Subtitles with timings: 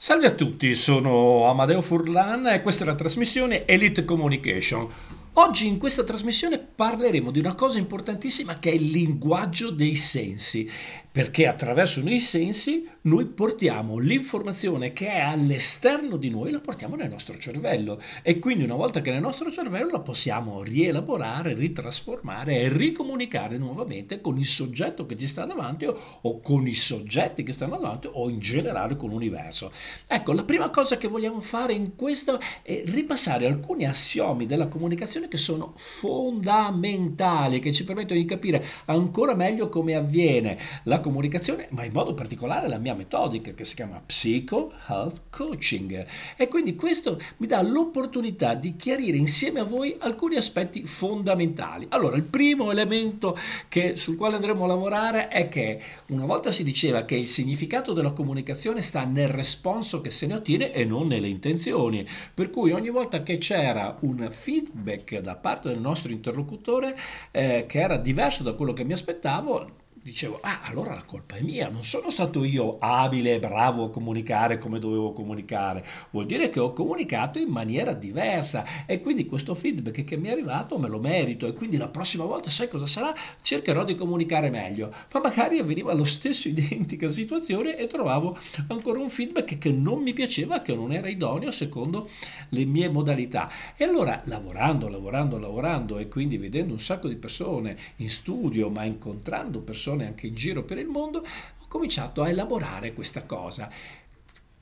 [0.00, 4.86] Salve a tutti, sono Amadeo Furlan e questa è la trasmissione Elite Communication.
[5.32, 10.70] Oggi in questa trasmissione parleremo di una cosa importantissima che è il linguaggio dei sensi
[11.10, 17.08] perché attraverso i sensi noi portiamo l'informazione che è all'esterno di noi, la portiamo nel
[17.08, 22.60] nostro cervello e quindi una volta che è nel nostro cervello la possiamo rielaborare, ritrasformare
[22.60, 27.42] e ricomunicare nuovamente con il soggetto che ci sta davanti o, o con i soggetti
[27.42, 29.72] che stanno davanti o in generale con l'universo.
[30.06, 35.28] Ecco, la prima cosa che vogliamo fare in questo è ripassare alcuni assiomi della comunicazione
[35.28, 41.68] che sono fondamentali, che ci permettono di capire ancora meglio come avviene la comunicazione comunicazione,
[41.70, 46.04] ma in modo particolare la mia metodica che si chiama Psycho Health Coaching.
[46.36, 51.86] E quindi questo mi dà l'opportunità di chiarire insieme a voi alcuni aspetti fondamentali.
[51.90, 53.38] Allora, il primo elemento
[53.68, 57.92] che, sul quale andremo a lavorare è che una volta si diceva che il significato
[57.92, 62.06] della comunicazione sta nel responso che se ne ottiene e non nelle intenzioni.
[62.34, 66.98] Per cui ogni volta che c'era un feedback da parte del nostro interlocutore
[67.30, 71.42] eh, che era diverso da quello che mi aspettavo, dicevo, ah, allora la colpa è
[71.42, 76.48] mia, non sono stato io abile e bravo a comunicare come dovevo comunicare, vuol dire
[76.50, 80.88] che ho comunicato in maniera diversa e quindi questo feedback che mi è arrivato me
[80.88, 83.14] lo merito e quindi la prossima volta sai cosa sarà?
[83.42, 89.10] Cercherò di comunicare meglio, ma magari avveniva lo stesso identica situazione e trovavo ancora un
[89.10, 92.08] feedback che non mi piaceva, che non era idoneo secondo
[92.50, 93.50] le mie modalità.
[93.76, 98.84] E allora lavorando, lavorando, lavorando e quindi vedendo un sacco di persone in studio, ma
[98.84, 103.68] incontrando persone persone anche in giro per il mondo, ho cominciato a elaborare questa cosa.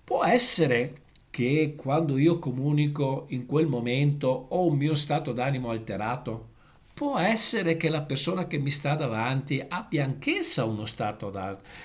[0.02, 6.54] Può essere che quando io comunico in quel momento ho un mio stato d'animo alterato?
[6.96, 11.30] Può essere che la persona che mi sta davanti abbia anch'essa uno stato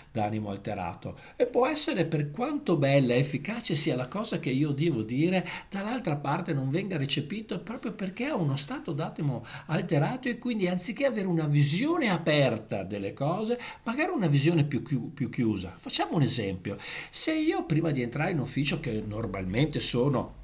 [0.10, 4.72] d'animo alterato e può essere per quanto bella e efficace sia la cosa che io
[4.72, 10.38] devo dire, dall'altra parte non venga recepito proprio perché ha uno stato d'animo alterato e
[10.38, 15.74] quindi anziché avere una visione aperta delle cose, magari una visione più, più chiusa.
[15.76, 16.78] Facciamo un esempio.
[17.10, 20.40] Se io prima di entrare in ufficio, che normalmente sono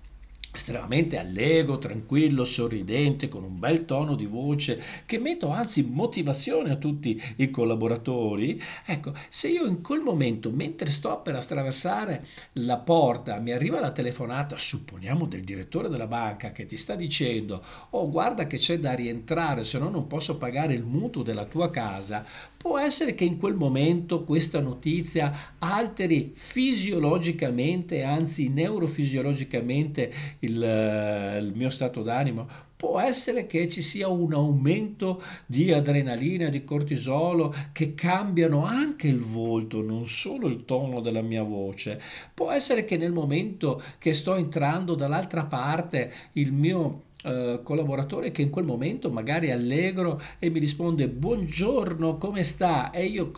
[0.53, 6.77] estremamente allegro, tranquillo, sorridente, con un bel tono di voce, che metto anzi motivazione a
[6.77, 13.39] tutti i collaboratori, ecco, se io in quel momento, mentre sto per attraversare la porta,
[13.39, 18.47] mi arriva la telefonata, supponiamo del direttore della banca, che ti sta dicendo, oh guarda
[18.47, 22.25] che c'è da rientrare, se no non posso pagare il mutuo della tua casa,
[22.67, 31.53] può essere che in quel momento questa notizia alteri fisiologicamente, anzi neurofisiologicamente, il, eh, il
[31.55, 32.45] mio stato d'animo?
[32.75, 39.19] Può essere che ci sia un aumento di adrenalina, di cortisolo che cambiano anche il
[39.19, 41.99] volto, non solo il tono della mia voce.
[42.33, 48.41] Può essere che nel momento che sto entrando dall'altra parte il mio Uh, collaboratore che
[48.41, 53.31] in quel momento magari è allegro e mi risponde buongiorno come sta e io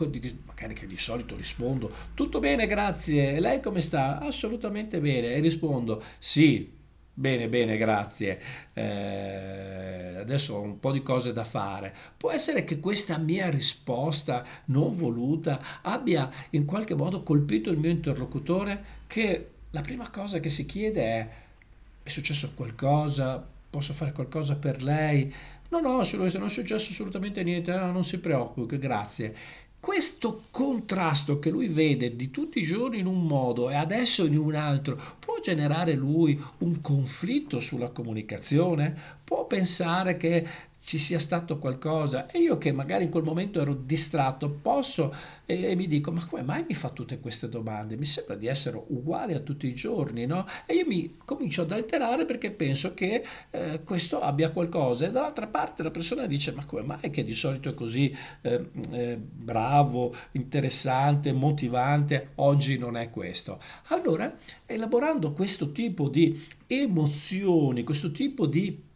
[0.46, 6.04] magari che di solito rispondo tutto bene grazie lei come sta assolutamente bene e rispondo
[6.18, 6.78] sì
[7.12, 8.40] Bene, bene, grazie.
[8.72, 11.94] Eh, adesso ho un po' di cose da fare.
[12.16, 17.90] Può essere che questa mia risposta non voluta abbia in qualche modo colpito il mio
[17.90, 21.28] interlocutore che la prima cosa che si chiede è
[22.02, 23.46] è successo qualcosa?
[23.70, 25.32] Posso fare qualcosa per lei?
[25.70, 29.34] No, no, non è successo assolutamente niente, no, non si preoccupi, grazie.
[29.78, 34.36] Questo contrasto che lui vede di tutti i giorni in un modo e adesso in
[34.36, 38.94] un altro può generare lui un conflitto sulla comunicazione?
[39.24, 40.46] Può pensare che
[40.82, 42.26] ci sia stato qualcosa.
[42.30, 45.14] E io che magari in quel momento ero distratto posso
[45.44, 47.96] e, e, mi dico ma come mai mi fa tutte queste domande?
[47.96, 50.46] Mi sembra di essere uguale a tutti i giorni no?
[50.64, 55.06] E io mi comincio ad alterare perché penso che eh, questo abbia qualcosa.
[55.06, 58.70] E dall'altra parte la persona dice ma come mai che di solito è così eh,
[58.90, 62.30] eh, bravo interessante motivante?
[62.36, 63.60] Oggi non è questo.
[63.88, 64.34] Allora
[64.66, 68.88] elaborando questo tipo di emozioni questo tipo di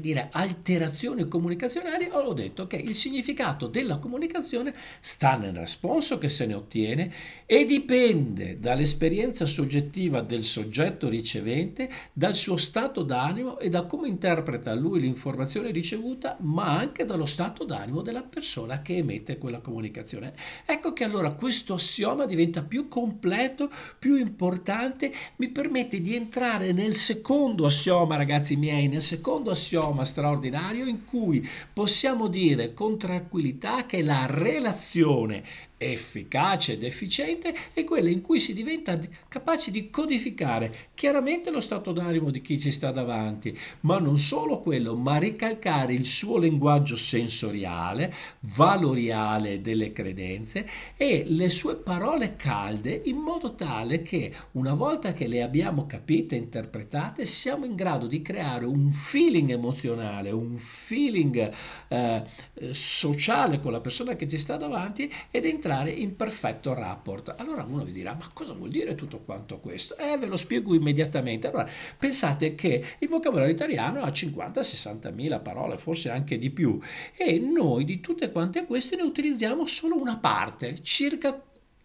[0.00, 6.46] dire, alterazioni comunicazionali, ho detto che il significato della comunicazione sta nel responso che se
[6.46, 7.12] ne ottiene
[7.44, 14.72] e dipende dall'esperienza soggettiva del soggetto ricevente, dal suo stato d'animo e da come interpreta
[14.72, 20.32] lui l'informazione ricevuta, ma anche dallo stato d'animo della persona che emette quella comunicazione.
[20.64, 26.94] Ecco che allora questo assioma diventa più completo, più importante, mi permette di entrare nel
[26.94, 33.84] secondo assioma, ragazzi miei, nel secondo assioma idioma straordinario in cui possiamo dire con tranquillità
[33.84, 35.42] che la relazione
[35.82, 38.98] efficace ed efficiente è quella in cui si diventa
[39.28, 44.60] capaci di codificare chiaramente lo stato d'animo di chi ci sta davanti, ma non solo
[44.60, 53.02] quello, ma ricalcare il suo linguaggio sensoriale, valoriale delle credenze e le sue parole calde
[53.06, 58.06] in modo tale che una volta che le abbiamo capite e interpretate siamo in grado
[58.06, 61.50] di creare un feeling emozionale, un feeling
[61.88, 62.22] eh,
[62.70, 67.34] sociale con la persona che ci sta davanti ed entrare in perfetto rapport.
[67.38, 69.96] Allora uno vi dirà, ma cosa vuol dire tutto quanto questo?
[69.96, 71.48] Eh, ve lo spiego immediatamente.
[71.48, 76.78] Allora, pensate che il vocabolario italiano ha 50-60 mila parole, forse anche di più,
[77.16, 81.42] e noi di tutte quante queste ne utilizziamo solo una parte, circa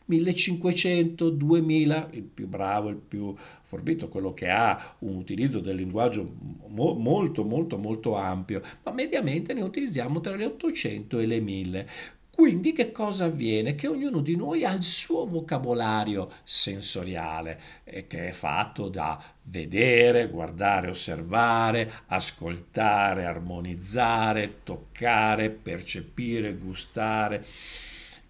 [0.07, 6.30] 1500, 2000, il più bravo, il più forbito, quello che ha un utilizzo del linguaggio
[6.68, 11.89] mo- molto molto molto ampio, ma mediamente ne utilizziamo tra le 800 e le 1000.
[12.38, 13.74] Quindi che cosa avviene?
[13.74, 20.30] Che ognuno di noi ha il suo vocabolario sensoriale, eh, che è fatto da vedere,
[20.30, 27.44] guardare, osservare, ascoltare, armonizzare, toccare, percepire, gustare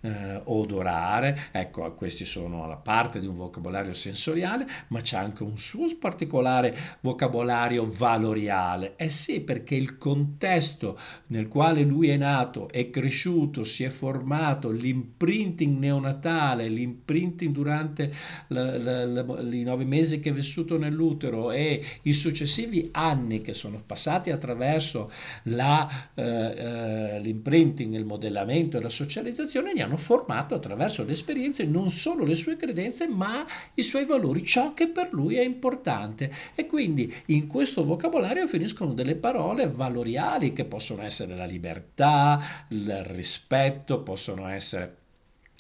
[0.07, 5.57] eh, odorare, ecco questi sono la parte di un vocabolario sensoriale, ma c'è anche un
[5.57, 8.95] suo particolare vocabolario valoriale.
[8.95, 14.71] Eh sì, perché il contesto nel quale lui è nato, è cresciuto, si è formato,
[14.71, 18.13] l'imprinting neonatale, l'imprinting durante
[18.48, 23.54] la, la, la, i nove mesi che è vissuto nell'utero e i successivi anni che
[23.54, 25.12] sono passati attraverso
[25.44, 25.54] eh,
[26.15, 32.24] eh, l'imprinting, il modellamento e la socializzazione, gli hanno formato attraverso le esperienze non solo
[32.24, 36.32] le sue credenze, ma i suoi valori, ciò che per lui è importante.
[36.56, 43.04] E quindi in questo vocabolario finiscono delle parole valoriali che possono essere la libertà, il
[43.04, 45.06] rispetto, possono essere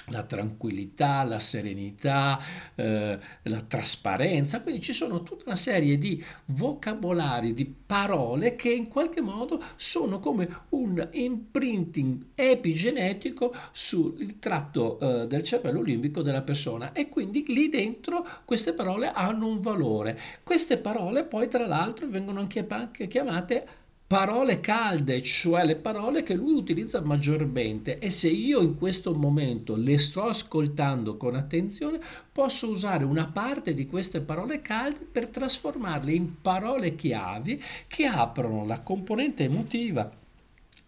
[0.09, 2.39] la tranquillità, la serenità,
[2.75, 8.87] eh, la trasparenza, quindi ci sono tutta una serie di vocabolari, di parole che in
[8.87, 16.91] qualche modo sono come un imprinting epigenetico sul tratto eh, del cervello limbico della persona
[16.93, 20.17] e quindi lì dentro queste parole hanno un valore.
[20.43, 23.67] Queste parole poi tra l'altro vengono anche chiamate
[24.07, 29.75] parole calde, cioè le parole che lui utilizza maggiormente e se io in questo momento
[29.75, 31.99] le sto ascoltando con attenzione,
[32.31, 38.65] posso usare una parte di queste parole calde per trasformarle in parole chiavi che aprono
[38.65, 40.09] la componente emotiva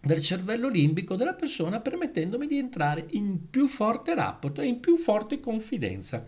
[0.02, 4.96] del cervello limbico della persona permettendomi di entrare in più forte rapporto e in più
[4.96, 6.24] forte confidenza.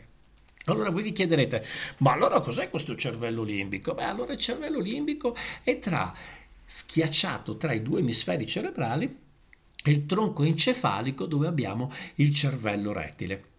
[0.67, 1.65] Allora voi vi chiederete,
[1.99, 3.94] ma allora cos'è questo cervello limbico?
[3.94, 5.35] Beh, allora il cervello limbico
[5.65, 6.15] è tra
[6.64, 9.19] schiacciato tra i due emisferi cerebrali
[9.85, 13.52] e il tronco encefalico dove abbiamo il cervello rettile.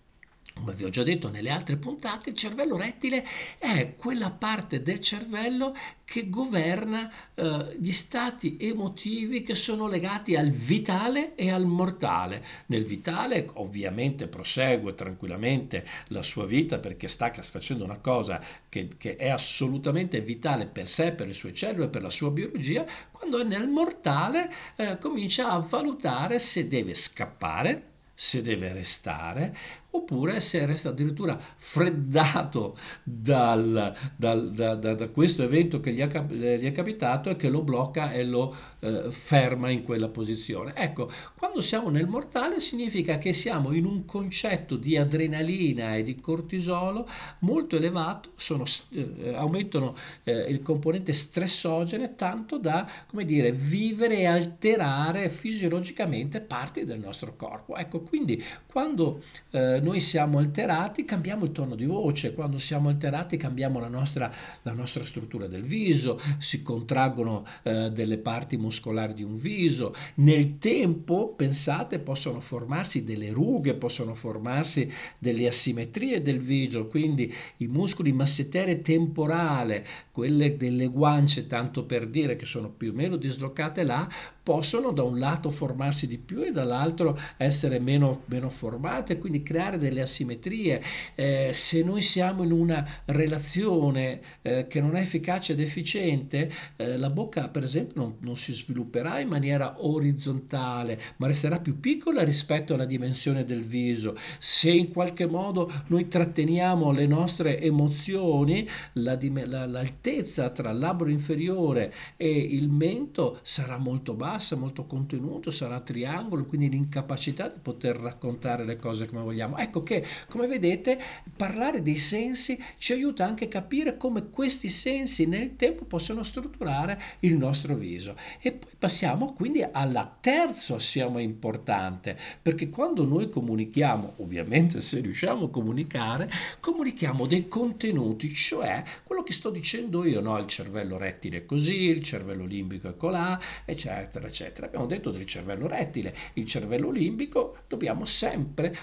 [0.55, 3.25] Come vi ho già detto nelle altre puntate, il cervello rettile
[3.57, 10.51] è quella parte del cervello che governa eh, gli stati emotivi che sono legati al
[10.51, 12.45] vitale e al mortale.
[12.67, 18.39] Nel vitale ovviamente prosegue tranquillamente la sua vita perché sta facendo una cosa
[18.69, 22.85] che, che è assolutamente vitale per sé, per le sue cellule, per la sua biologia,
[23.11, 29.57] quando è nel mortale eh, comincia a valutare se deve scappare se deve restare
[29.95, 36.07] oppure se resta addirittura freddato dal, dal, da, da, da, questo evento che gli, ha,
[36.07, 40.73] gli, è capitato e che lo blocca e lo eh, ferma in quella posizione.
[40.75, 46.19] Ecco, quando siamo nel mortale significa che siamo in un concetto di adrenalina e di
[46.19, 47.07] cortisolo
[47.39, 54.25] molto elevato, sono, eh, aumentano eh, il componente stressogene tanto da, come dire, vivere e
[54.25, 57.75] alterare fisiologicamente parti del nostro corpo.
[57.75, 59.21] Ecco, quindi quando
[59.51, 64.31] eh, noi siamo alterati cambiamo il tono di voce, quando siamo alterati cambiamo la nostra,
[64.61, 70.57] la nostra struttura del viso, si contraggono eh, delle parti muscolari di un viso, nel
[70.57, 78.13] tempo pensate possono formarsi delle rughe, possono formarsi delle asimmetrie del viso, quindi i muscoli
[78.13, 84.07] massetere temporale, quelle delle guance tanto per dire che sono più o meno dislocate là,
[84.43, 89.72] possono da un lato formarsi di più e dall'altro essere meno, meno formate, quindi creare
[89.73, 90.81] creare delle asimmetrie.
[91.15, 96.97] Eh, se noi siamo in una relazione eh, che non è efficace ed efficiente, eh,
[96.97, 102.23] la bocca per esempio non, non si svilupperà in maniera orizzontale, ma resterà più piccola
[102.23, 104.15] rispetto alla dimensione del viso.
[104.39, 111.09] Se in qualche modo noi tratteniamo le nostre emozioni, la, la, l'altezza tra il labbro
[111.09, 117.95] inferiore e il mento sarà molto bassa, molto contenuto, sarà triangolo, quindi l'incapacità di poter
[117.95, 119.55] raccontare le cose come vogliamo.
[119.63, 120.99] Ecco che, come vedete,
[121.35, 127.01] parlare dei sensi ci aiuta anche a capire come questi sensi nel tempo possono strutturare
[127.19, 128.15] il nostro viso.
[128.41, 135.45] E poi passiamo quindi alla terzo assioma importante, perché quando noi comunichiamo, ovviamente se riusciamo
[135.45, 136.29] a comunicare,
[136.59, 140.37] comunichiamo dei contenuti, cioè quello che sto dicendo io, no?
[140.39, 144.67] il cervello rettile è così, il cervello limbico è colà, eccetera, eccetera.
[144.67, 148.75] Abbiamo detto del cervello rettile, il cervello limbico dobbiamo sempre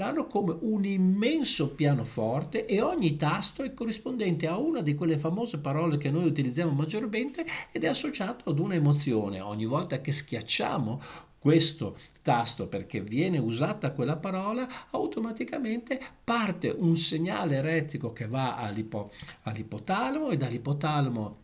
[0.00, 5.58] considerarlo come un immenso pianoforte e ogni tasto è corrispondente a una di quelle famose
[5.58, 9.40] parole che noi utilizziamo maggiormente ed è associato ad una emozione.
[9.40, 11.00] Ogni volta che schiacciamo
[11.38, 19.10] questo tasto perché viene usata quella parola, automaticamente parte un segnale elettrico che va all'ipo,
[19.42, 21.36] all'ipotalamo e dall'ipotalamo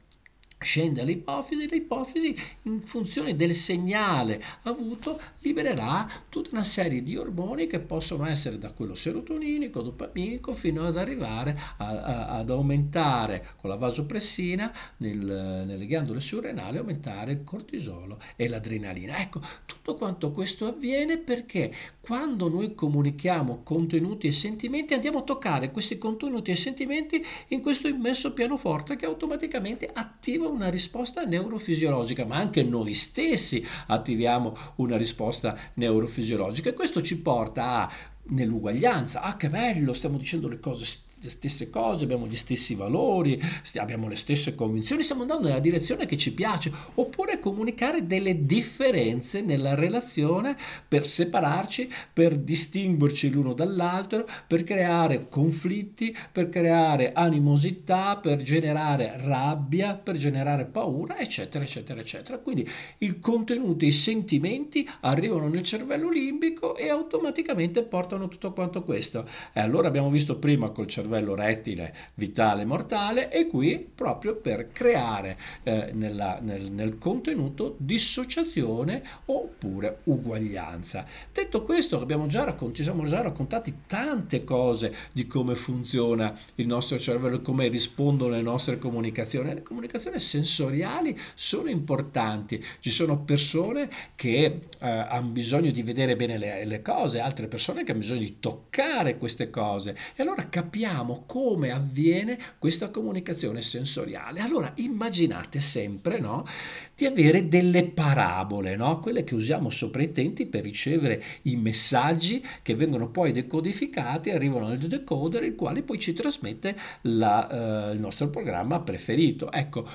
[0.59, 7.81] scende all'ipofisi, l'ipofisi in funzione del segnale avuto libererà tutta una serie di ormoni che
[7.81, 13.77] possono essere da quello serotoninico, dopaminico fino ad arrivare a, a, ad aumentare con la
[13.77, 19.19] vasopressina nel, nelle ghiandole surrenali, aumentare il cortisolo e l'adrenalina.
[19.19, 25.71] Ecco, tutto quanto questo avviene perché quando noi comunichiamo contenuti e sentimenti andiamo a toccare
[25.71, 32.37] questi contenuti e sentimenti in questo immenso pianoforte che automaticamente attiva una risposta neurofisiologica, ma
[32.37, 37.93] anche noi stessi attiviamo una risposta neurofisiologica e questo ci porta a
[38.29, 39.23] nell'uguaglianza.
[39.23, 40.85] Ah, che bello, stiamo dicendo le cose
[41.26, 43.40] le stesse cose, abbiamo gli stessi valori,
[43.75, 49.40] abbiamo le stesse convinzioni, stiamo andando nella direzione che ci piace, oppure comunicare delle differenze
[49.40, 50.56] nella relazione
[50.87, 59.95] per separarci, per distinguerci l'uno dall'altro, per creare conflitti, per creare animosità, per generare rabbia,
[59.95, 62.38] per generare paura, eccetera, eccetera, eccetera.
[62.38, 62.68] Quindi
[62.99, 69.28] il contenuto, i sentimenti arrivano nel cervello limbico e automaticamente portano tutto quanto questo.
[69.52, 74.71] E allora abbiamo visto prima col cervello cervello rettile vitale mortale e qui proprio per
[74.73, 81.07] creare eh, nella, nel, nel contenuto dissociazione oppure uguaglianza.
[81.33, 86.67] Detto questo abbiamo già raccontato, ci siamo già raccontati tante cose di come funziona il
[86.67, 89.55] nostro cervello come rispondono le nostre comunicazioni.
[89.55, 92.63] Le comunicazioni sensoriali sono importanti.
[92.81, 97.85] Ci sono persone che eh, hanno bisogno di vedere bene le, le cose, altre persone
[97.85, 103.61] che hanno bisogno di toccare queste cose e allora capiamo capiamo come avviene questa comunicazione
[103.61, 104.41] sensoriale.
[104.41, 106.47] Allora immaginate sempre no,
[106.95, 109.00] di avere delle parabole, no?
[109.00, 114.69] quelle che usiamo sopra i tenti per ricevere i messaggi che vengono poi decodificati, arrivano
[114.69, 119.53] nel decoder, il quale poi ci trasmette la, uh, il nostro programma preferito.
[119.53, 119.87] Ecco,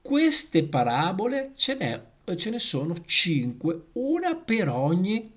[0.00, 2.00] queste parabole ce, n'è,
[2.36, 5.30] ce ne sono cinque, una per ogni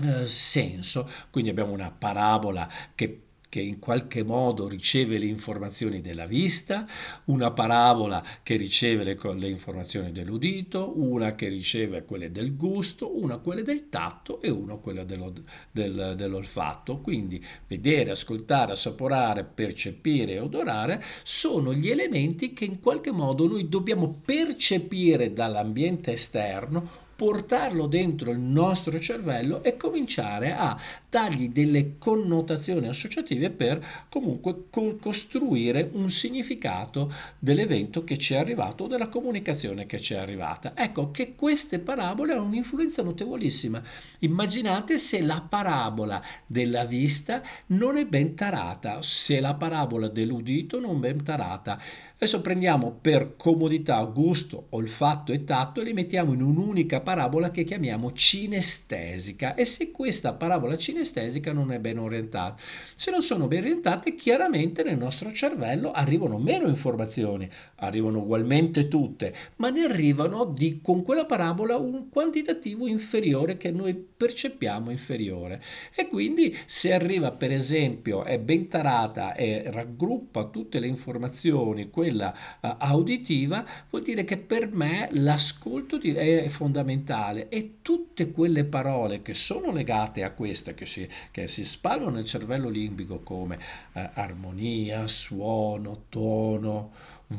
[0.00, 1.08] uh, senso.
[1.30, 6.86] Quindi abbiamo una parabola che che in qualche modo riceve le informazioni della vista,
[7.24, 13.38] una parabola che riceve le, le, informazioni dell'udito, una che riceve quelle del gusto, una
[13.38, 15.32] quelle del tatto e una quella dello,
[15.70, 17.00] del, dell'olfatto.
[17.00, 23.68] Quindi vedere, ascoltare, assaporare, percepire e odorare sono gli elementi che in qualche modo noi
[23.68, 32.88] dobbiamo percepire dall'ambiente esterno portarlo dentro il nostro cervello e cominciare a dargli delle connotazioni
[32.88, 39.84] associative per comunque co- costruire un significato dell'evento che ci è arrivato o della comunicazione
[39.84, 40.72] che ci è arrivata.
[40.74, 43.82] Ecco che queste parabole hanno un'influenza notevolissima.
[44.20, 50.96] Immaginate se la parabola della vista non è ben tarata, se la parabola dell'udito non
[50.96, 51.78] è ben tarata.
[52.22, 57.64] Adesso prendiamo per comodità gusto, olfatto e tatto e li mettiamo in un'unica parabola che
[57.64, 59.54] chiamiamo cinestesica.
[59.54, 62.60] E se questa parabola cinestesica non è ben orientata,
[62.94, 69.34] se non sono ben orientate, chiaramente nel nostro cervello arrivano meno informazioni, arrivano ugualmente tutte,
[69.56, 75.62] ma ne arrivano di, con quella parabola un quantitativo inferiore che noi percepiamo inferiore.
[75.94, 82.34] E quindi se arriva per esempio, è ben tarata e raggruppa tutte le informazioni, quella
[82.60, 89.34] uh, auditiva, vuol dire che per me l'ascolto è fondamentale e tutte quelle parole che
[89.34, 93.58] sono legate a queste, che si, che si spalmano nel cervello limbico come
[93.92, 96.90] eh, armonia, suono, tono,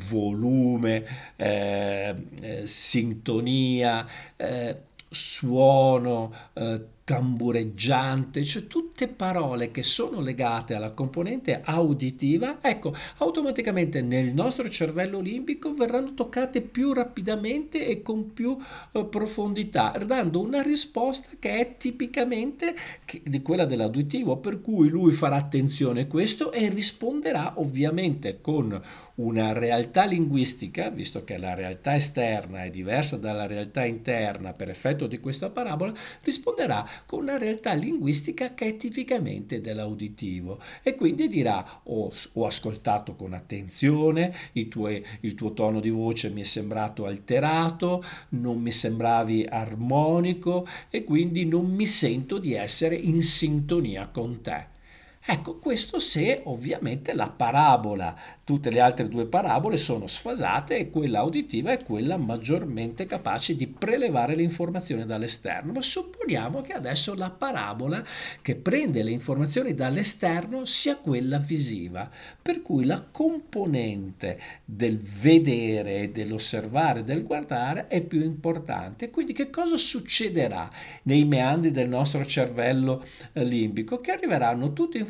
[0.09, 4.77] volume, eh, eh, sintonia, eh,
[5.09, 14.33] suono, eh, tambureggiante, cioè tutte parole che sono legate alla componente auditiva, ecco, automaticamente nel
[14.33, 18.57] nostro cervello limbico verranno toccate più rapidamente e con più
[18.91, 22.75] eh, profondità, dando una risposta che è tipicamente
[23.23, 28.81] di quella dell'auditivo, per cui lui farà attenzione a questo e risponderà ovviamente con
[29.15, 35.05] una realtà linguistica, visto che la realtà esterna è diversa dalla realtà interna per effetto
[35.07, 35.93] di questa parabola,
[36.23, 43.15] risponderà con una realtà linguistica che è tipicamente dell'auditivo e quindi dirà ho, ho ascoltato
[43.15, 44.33] con attenzione,
[44.67, 51.03] tuoi, il tuo tono di voce mi è sembrato alterato, non mi sembravi armonico e
[51.03, 54.79] quindi non mi sento di essere in sintonia con te.
[55.23, 58.15] Ecco, questo se ovviamente la parabola
[58.51, 63.65] Tutte le altre due parabole sono sfasate e quella auditiva è quella maggiormente capace di
[63.65, 65.71] prelevare le informazioni dall'esterno.
[65.71, 68.03] Ma supponiamo che adesso la parabola
[68.41, 72.09] che prende le informazioni dall'esterno sia quella visiva,
[72.41, 79.11] per cui la componente del vedere, dell'osservare, del guardare è più importante.
[79.11, 80.69] Quindi che cosa succederà
[81.03, 84.01] nei meandri del nostro cervello eh, limbico?
[84.01, 85.09] Che arriveranno tutte informazioni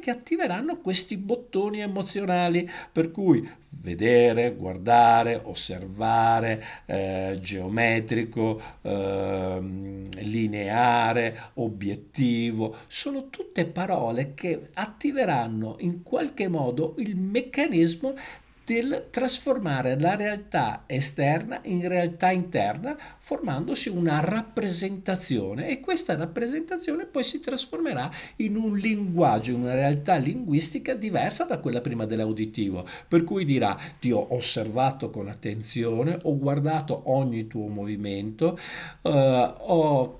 [0.00, 9.58] che attiveranno questi bottoni emozionali per cui vedere, guardare, osservare, eh, geometrico, eh,
[10.18, 18.14] lineare, obiettivo, sono tutte parole che attiveranno in qualche modo il meccanismo
[18.68, 25.68] del trasformare la realtà esterna in realtà interna formandosi una rappresentazione.
[25.68, 31.60] E questa rappresentazione poi si trasformerà in un linguaggio, in una realtà linguistica diversa da
[31.60, 37.68] quella prima dell'auditivo, per cui dirà ti ho osservato con attenzione, ho guardato ogni tuo
[37.68, 38.58] movimento,
[39.00, 40.18] eh, ho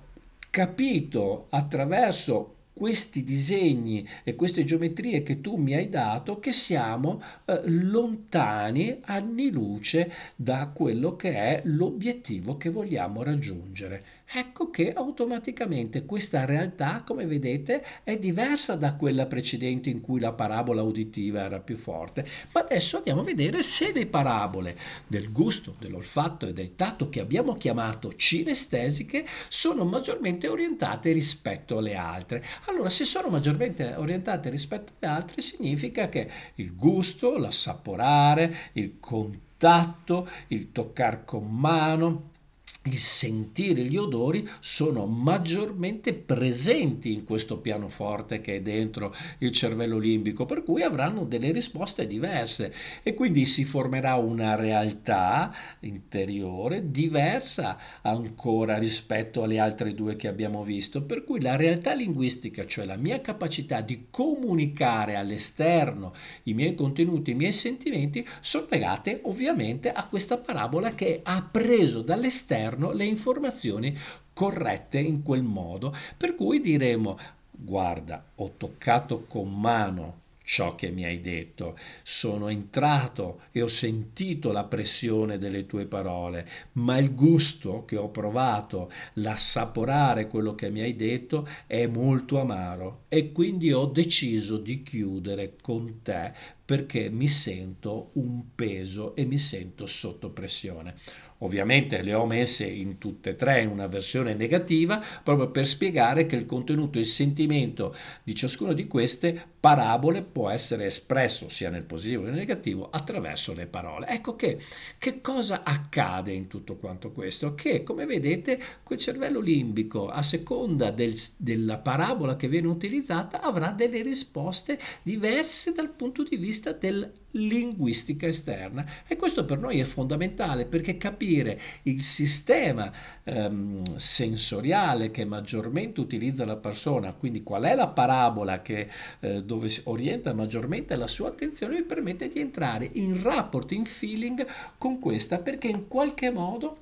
[0.49, 7.61] capito attraverso questi disegni e queste geometrie che tu mi hai dato che siamo eh,
[7.65, 16.45] lontani anni luce da quello che è l'obiettivo che vogliamo raggiungere ecco che automaticamente questa
[16.45, 21.77] realtà, come vedete, è diversa da quella precedente in cui la parabola uditiva era più
[21.77, 22.27] forte.
[22.53, 27.21] Ma adesso andiamo a vedere se le parabole del gusto, dell'olfatto e del tatto che
[27.21, 32.45] abbiamo chiamato cinestesiche sono maggiormente orientate rispetto alle altre.
[32.67, 40.29] Allora, se sono maggiormente orientate rispetto alle altre, significa che il gusto, l'assaporare, il contatto,
[40.49, 42.37] il toccare con mano,
[42.85, 49.99] il sentire gli odori sono maggiormente presenti in questo pianoforte che è dentro il cervello
[49.99, 52.73] limbico, per cui avranno delle risposte diverse.
[53.03, 60.63] E quindi si formerà una realtà interiore diversa ancora rispetto alle altre due che abbiamo
[60.63, 66.75] visto, per cui la realtà linguistica, cioè la mia capacità di comunicare all'esterno i miei
[66.75, 72.93] contenuti, i miei sentimenti, sono legate ovviamente a questa parabola che ha preso dall'esterno esterno
[72.93, 73.97] le informazioni
[74.33, 77.19] corrette in quel modo, per cui diremo
[77.51, 84.51] guarda, ho toccato con mano ciò che mi hai detto, sono entrato e ho sentito
[84.51, 90.81] la pressione delle tue parole, ma il gusto che ho provato, l'assaporare quello che mi
[90.81, 96.33] hai detto è molto amaro e quindi ho deciso di chiudere con te
[96.65, 100.95] perché mi sento un peso e mi sento sotto pressione.
[101.39, 106.27] Ovviamente le ho messe in tutte e tre in una versione negativa proprio per spiegare
[106.27, 111.71] che il contenuto e il sentimento di ciascuna di queste parabole può essere espresso sia
[111.71, 114.09] nel positivo che nel negativo attraverso le parole.
[114.09, 114.59] Ecco che,
[114.99, 117.55] che cosa accade in tutto quanto questo?
[117.55, 123.71] Che come vedete quel cervello limbico a seconda del, della parabola che viene utilizzata avrà
[123.71, 128.85] delle risposte diverse dal punto di vista del linguistica esterna.
[129.07, 132.91] E questo per noi è fondamentale perché capire il sistema
[133.25, 138.89] ehm, sensoriale che maggiormente utilizza la persona, quindi qual è la parabola che,
[139.21, 144.47] eh, dove orienta maggiormente la sua attenzione, mi permette di entrare in rapport, in feeling
[144.79, 146.77] con questa perché in qualche modo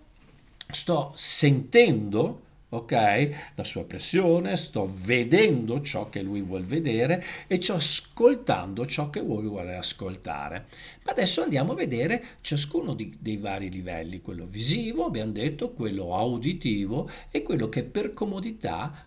[0.71, 2.43] sto sentendo
[2.77, 3.53] ok?
[3.55, 9.21] La sua pressione, sto vedendo ciò che lui vuole vedere e sto ascoltando ciò che
[9.21, 10.67] lui vuole ascoltare.
[11.05, 16.15] Ma adesso andiamo a vedere ciascuno di, dei vari livelli, quello visivo, abbiamo detto, quello
[16.15, 19.06] auditivo e quello che per comodità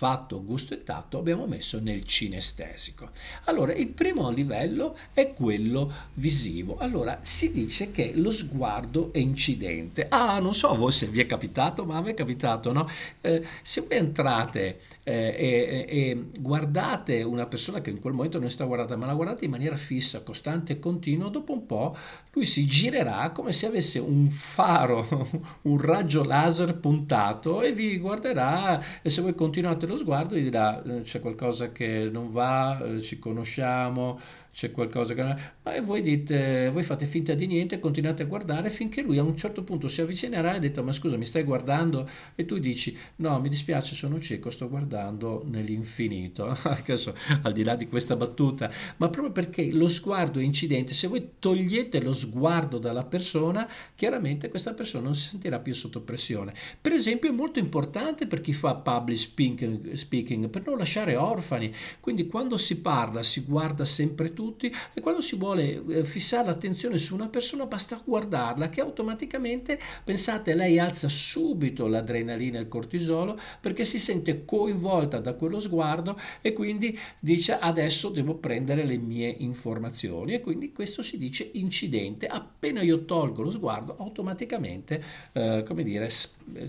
[0.00, 3.10] fatto, gusto e tatto abbiamo messo nel cinestesico.
[3.44, 6.78] Allora, il primo livello è quello visivo.
[6.78, 10.06] Allora, si dice che lo sguardo è incidente.
[10.08, 12.88] Ah, non so voi se vi è capitato, ma a me è capitato, no?
[13.20, 18.50] Eh, se voi entrate eh, e, e, guardate una persona che in quel momento non
[18.50, 21.96] sta guardando, ma la guardate in maniera fissa, costante e continua, dopo un po'
[22.32, 25.28] lui si girerà come se avesse un faro,
[25.62, 30.82] un raggio laser puntato e vi guarderà e se voi continuate lo sguardo gli dirà
[30.82, 34.18] eh, c'è qualcosa che non va, eh, ci conosciamo,
[34.52, 35.52] c'è qualcosa che non è.
[35.62, 39.36] Ma voi dite, voi fate finta di niente, continuate a guardare finché lui a un
[39.36, 42.08] certo punto si avvicinerà e ha detto ma scusa mi stai guardando?
[42.34, 46.46] E tu dici no mi dispiace sono cieco sto guardando nell'infinito.
[46.62, 48.70] Adesso, al di là di questa battuta.
[48.96, 50.94] Ma proprio perché lo sguardo è incidente.
[50.94, 56.00] Se voi togliete lo sguardo dalla persona chiaramente questa persona non si sentirà più sotto
[56.00, 56.54] pressione.
[56.80, 61.72] Per esempio è molto importante per chi fa public speaking, speaking per non lasciare orfani.
[62.00, 66.96] Quindi quando si parla si guarda sempre tutti e quando si vuole eh, fissare l'attenzione
[66.96, 73.38] su una persona basta guardarla che automaticamente, pensate, lei alza subito l'adrenalina e il cortisolo
[73.60, 79.28] perché si sente coinvolta da quello sguardo e quindi dice adesso devo prendere le mie
[79.28, 82.26] informazioni e quindi questo si dice incidente.
[82.26, 86.08] Appena io tolgo lo sguardo automaticamente, eh, come dire,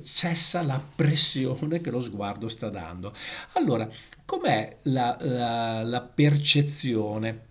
[0.03, 3.13] cessa la pressione che lo sguardo sta dando.
[3.53, 3.87] Allora,
[4.25, 7.49] com'è la, la, la percezione?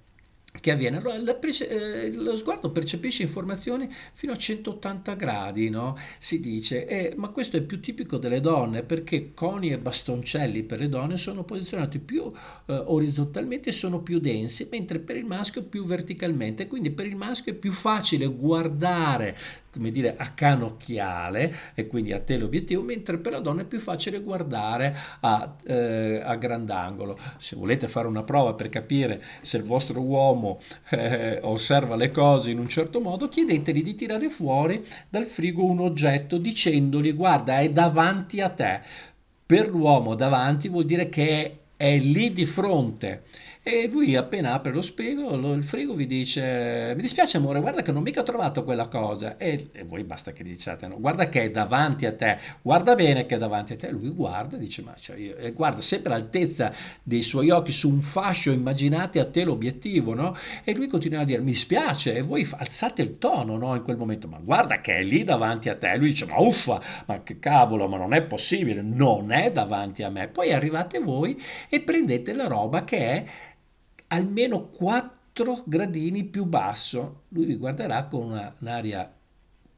[0.59, 0.99] Che avviene?
[0.99, 5.97] Allora, perce- eh, lo sguardo percepisce informazioni fino a 180 gradi, no?
[6.19, 10.81] si dice, eh, ma questo è più tipico delle donne perché coni e bastoncelli per
[10.81, 12.31] le donne sono posizionati più
[12.67, 17.17] eh, orizzontalmente e sono più densi, mentre per il maschio più verticalmente, quindi per il
[17.17, 19.37] maschio è più facile guardare
[19.73, 24.21] come dire, a canocchiale e quindi a teleobiettivo, mentre per la donna è più facile
[24.21, 27.19] guardare a, eh, a grandangolo.
[27.39, 32.51] Se volete fare una prova per capire se il vostro uomo eh, osserva le cose
[32.51, 37.71] in un certo modo, chiedeteli di tirare fuori dal frigo un oggetto dicendogli guarda è
[37.71, 38.81] davanti a te.
[39.47, 43.23] Per l'uomo davanti vuol dire che è lì di fronte
[43.63, 47.83] e lui appena apre lo spiego, lo, il frigo vi dice mi dispiace amore guarda
[47.83, 49.37] che non mica ho trovato quella cosa.
[49.37, 53.27] E, e voi basta che diciate no, guarda che è davanti a te guarda bene
[53.27, 53.91] che è davanti a te.
[53.91, 57.91] Lui guarda e dice ma cioè, io, e guarda sempre all'altezza dei suoi occhi su
[57.91, 60.35] un fascio immaginate a te l'obiettivo no?
[60.65, 63.99] e lui continua a dire mi dispiace e voi alzate il tono no, in quel
[63.99, 65.95] momento ma guarda che è lì davanti a te.
[65.99, 70.09] Lui dice ma uffa ma che cavolo ma non è possibile non è davanti a
[70.09, 70.29] me.
[70.29, 73.25] Poi arrivate voi e prendete la roba che è
[74.13, 77.23] almeno 4 gradini più basso.
[77.29, 79.13] Lui vi guarderà con una, un'aria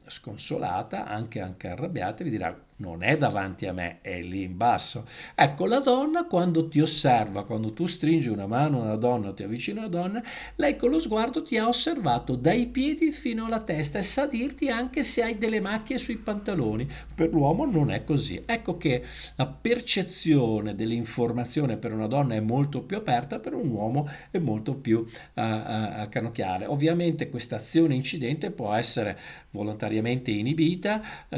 [0.07, 4.57] sconsolata, anche, anche arrabbiata, e vi dirà non è davanti a me, è lì in
[4.57, 5.07] basso.
[5.33, 9.43] Ecco, la donna quando ti osserva, quando tu stringi una mano a una donna ti
[9.43, 10.23] avvicini a una donna,
[10.55, 14.69] lei con lo sguardo ti ha osservato dai piedi fino alla testa e sa dirti
[14.69, 16.85] anche se hai delle macchie sui pantaloni.
[17.15, 18.43] Per l'uomo non è così.
[18.45, 19.03] Ecco che
[19.35, 24.73] la percezione dell'informazione per una donna è molto più aperta, per un uomo è molto
[24.75, 26.65] più uh, uh, canocchiale.
[26.65, 29.17] Ovviamente questa azione incidente può essere
[29.51, 31.37] volontariamente inibita, uh,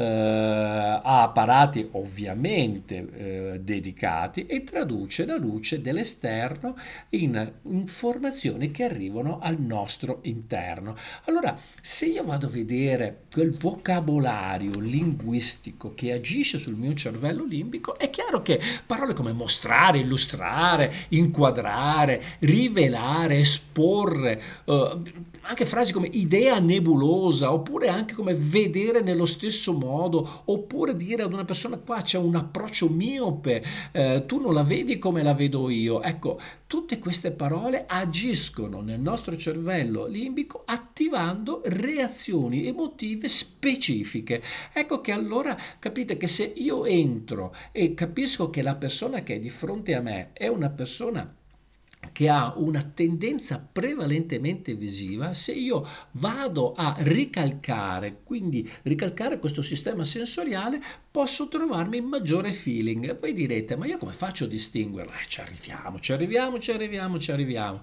[1.36, 6.76] apparati ovviamente eh, dedicati e traduce la luce dell'esterno
[7.10, 10.96] in informazioni che arrivano al nostro interno.
[11.24, 17.98] Allora, se io vado a vedere quel vocabolario linguistico che agisce sul mio cervello limbico,
[17.98, 25.00] è chiaro che parole come mostrare, illustrare, inquadrare, rivelare, esporre, eh,
[25.42, 31.32] anche frasi come idea nebulosa, oppure anche come vedere nello stesso modo, oppure dire ad
[31.32, 35.70] una persona qua c'è un approccio miope, eh, tu non la vedi come la vedo
[35.70, 36.02] io.
[36.02, 44.42] Ecco, tutte queste parole agiscono nel nostro cervello limbico attivando reazioni emotive specifiche.
[44.72, 49.38] Ecco che allora capite che se io entro e capisco che la persona che è
[49.38, 51.34] di fronte a me è una persona
[52.12, 60.04] che ha una tendenza prevalentemente visiva, se io vado a ricalcare, quindi ricalcare questo sistema
[60.04, 60.80] sensoriale,
[61.16, 63.18] posso trovarmi in maggiore feeling.
[63.18, 65.14] Voi direte, ma io come faccio a distinguerla?
[65.14, 67.80] Eh, ci arriviamo, ci arriviamo, ci arriviamo, ci arriviamo.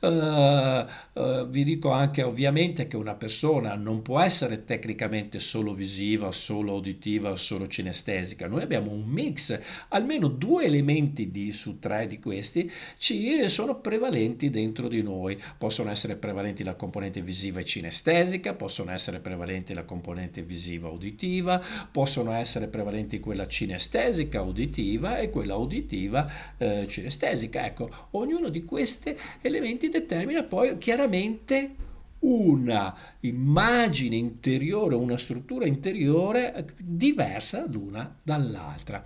[0.00, 6.32] Uh, uh, vi dico anche ovviamente che una persona non può essere tecnicamente solo visiva,
[6.32, 8.48] solo uditiva, solo cinestesica.
[8.48, 9.56] Noi abbiamo un mix,
[9.90, 12.68] almeno due elementi di, su tre di questi
[12.98, 15.40] ci sono prevalenti dentro di noi.
[15.56, 21.62] Possono essere prevalenti la componente visiva e cinestesica, possono essere prevalenti la componente visiva uditiva,
[21.92, 27.64] possono essere prevalenti quella cinestesica uditiva e quella uditiva eh, cinestesica.
[27.64, 31.90] Ecco, ognuno di questi elementi determina poi chiaramente
[32.22, 39.04] una immagine interiore, una struttura interiore diversa l'una dall'altra.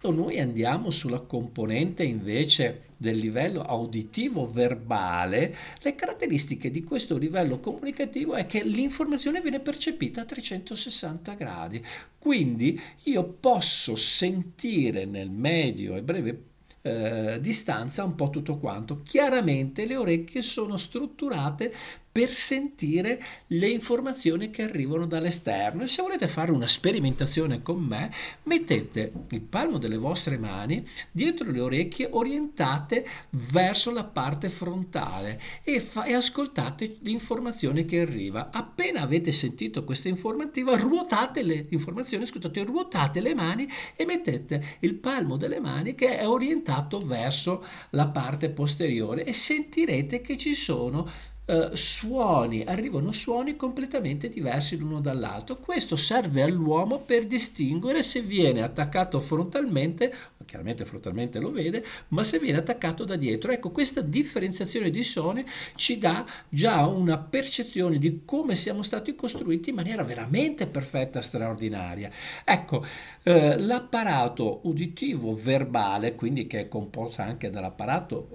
[0.00, 7.60] Quando noi andiamo sulla componente invece del livello auditivo verbale, le caratteristiche di questo livello
[7.60, 11.84] comunicativo è che l'informazione viene percepita a 360 gradi.
[12.18, 16.44] Quindi io posso sentire nel medio e breve
[16.82, 19.02] eh, distanza un po' tutto quanto.
[19.02, 21.74] Chiaramente le orecchie sono strutturate
[22.12, 25.82] per sentire le informazioni che arrivano dall'esterno.
[25.82, 28.10] E se volete fare una sperimentazione con me
[28.44, 35.78] mettete il palmo delle vostre mani dietro le orecchie orientate verso la parte frontale e,
[35.78, 38.50] fa- e ascoltate l'informazione che arriva.
[38.50, 44.94] Appena avete sentito questa informativa ruotate le informazioni scusate ruotate le mani e mettete il
[44.94, 51.08] palmo delle mani che è orientato verso la parte posteriore e sentirete che ci sono
[51.50, 55.56] eh, suoni, arrivano suoni completamente diversi l'uno dall'altro.
[55.56, 62.38] Questo serve all'uomo per distinguere se viene attaccato frontalmente, chiaramente frontalmente lo vede, ma se
[62.38, 63.50] viene attaccato da dietro.
[63.50, 69.70] Ecco, questa differenziazione di suoni ci dà già una percezione di come siamo stati costruiti
[69.70, 72.10] in maniera veramente perfetta, straordinaria.
[72.44, 72.84] Ecco,
[73.24, 78.28] eh, l'apparato uditivo verbale, quindi che è composto anche dall'apparato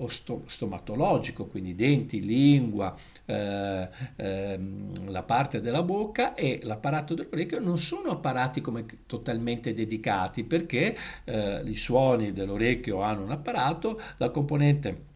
[0.48, 2.94] stomatologico, quindi denti, lingua,
[3.26, 10.44] eh, ehm, la parte della bocca e l'apparato dell'orecchio non sono apparati come totalmente dedicati
[10.44, 15.14] perché eh, i suoni dell'orecchio hanno un apparato, la componente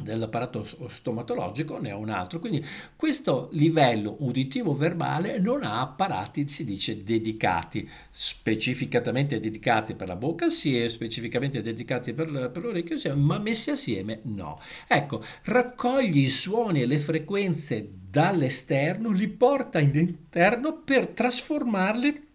[0.00, 2.38] dell'apparato stomatologico ne ha un altro.
[2.38, 10.16] Quindi questo livello uditivo verbale non ha apparati si dice dedicati specificatamente dedicati per la
[10.16, 14.58] bocca sì e specificamente dedicati per, per l'orecchio sì ma messi assieme no.
[14.86, 22.25] Ecco raccogli i suoni e le frequenze dall'esterno li porta in interno per trasformarli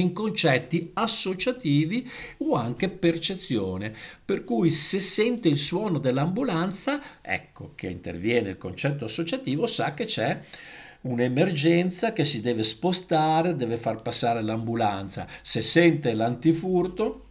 [0.00, 3.94] in concetti associativi o anche percezione.
[4.24, 10.04] Per cui se sente il suono dell'ambulanza, ecco che interviene il concetto associativo, sa che
[10.04, 10.40] c'è
[11.02, 15.26] un'emergenza che si deve spostare, deve far passare l'ambulanza.
[15.42, 17.24] Se sente l'antifurto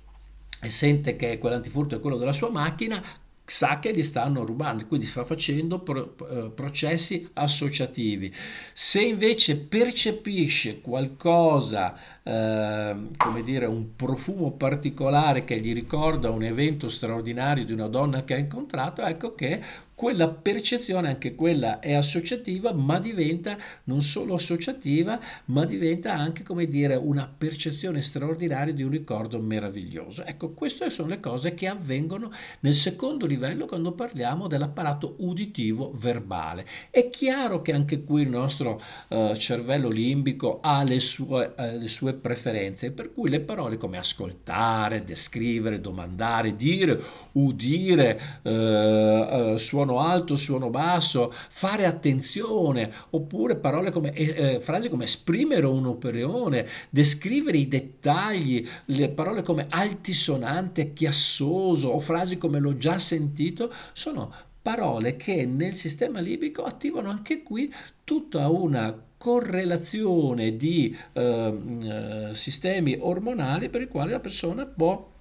[0.62, 3.04] e sente che quell'antifurto è quello della sua macchina,
[3.46, 8.34] sa che li stanno rubando, quindi sta facendo pro, eh, processi associativi.
[8.74, 16.90] Se invece percepisce qualcosa, eh, come dire, un profumo particolare che gli ricorda un evento
[16.90, 19.62] straordinario di una donna che ha incontrato, ecco che
[19.96, 26.68] quella percezione, anche quella è associativa, ma diventa non solo associativa, ma diventa anche, come
[26.68, 30.26] dire, una percezione straordinaria di un ricordo meraviglioso.
[30.26, 32.30] Ecco, queste sono le cose che avvengono
[32.60, 36.66] nel secondo livello quando parliamo dell'apparato uditivo verbale.
[36.90, 41.88] È chiaro che anche qui il nostro uh, cervello limbico ha le sue, uh, le
[41.88, 50.00] sue preferenze, per cui le parole come ascoltare, descrivere, domandare, dire, udire, uh, suonare, suono
[50.00, 57.68] alto, suono basso, fare attenzione, oppure parole come, eh, frasi come esprimere un'opinione, descrivere i
[57.68, 65.46] dettagli, le parole come altisonante, chiassoso o frasi come l'ho già sentito, sono parole che
[65.46, 67.72] nel sistema libico attivano anche qui
[68.04, 75.14] tutta una correlazione di eh, eh, sistemi ormonali per i quali la persona può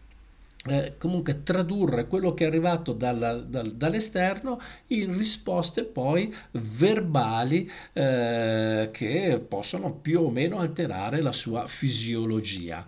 [0.66, 8.88] eh, comunque tradurre quello che è arrivato dalla, dal, dall'esterno in risposte poi verbali eh,
[8.92, 12.86] che possono più o meno alterare la sua fisiologia.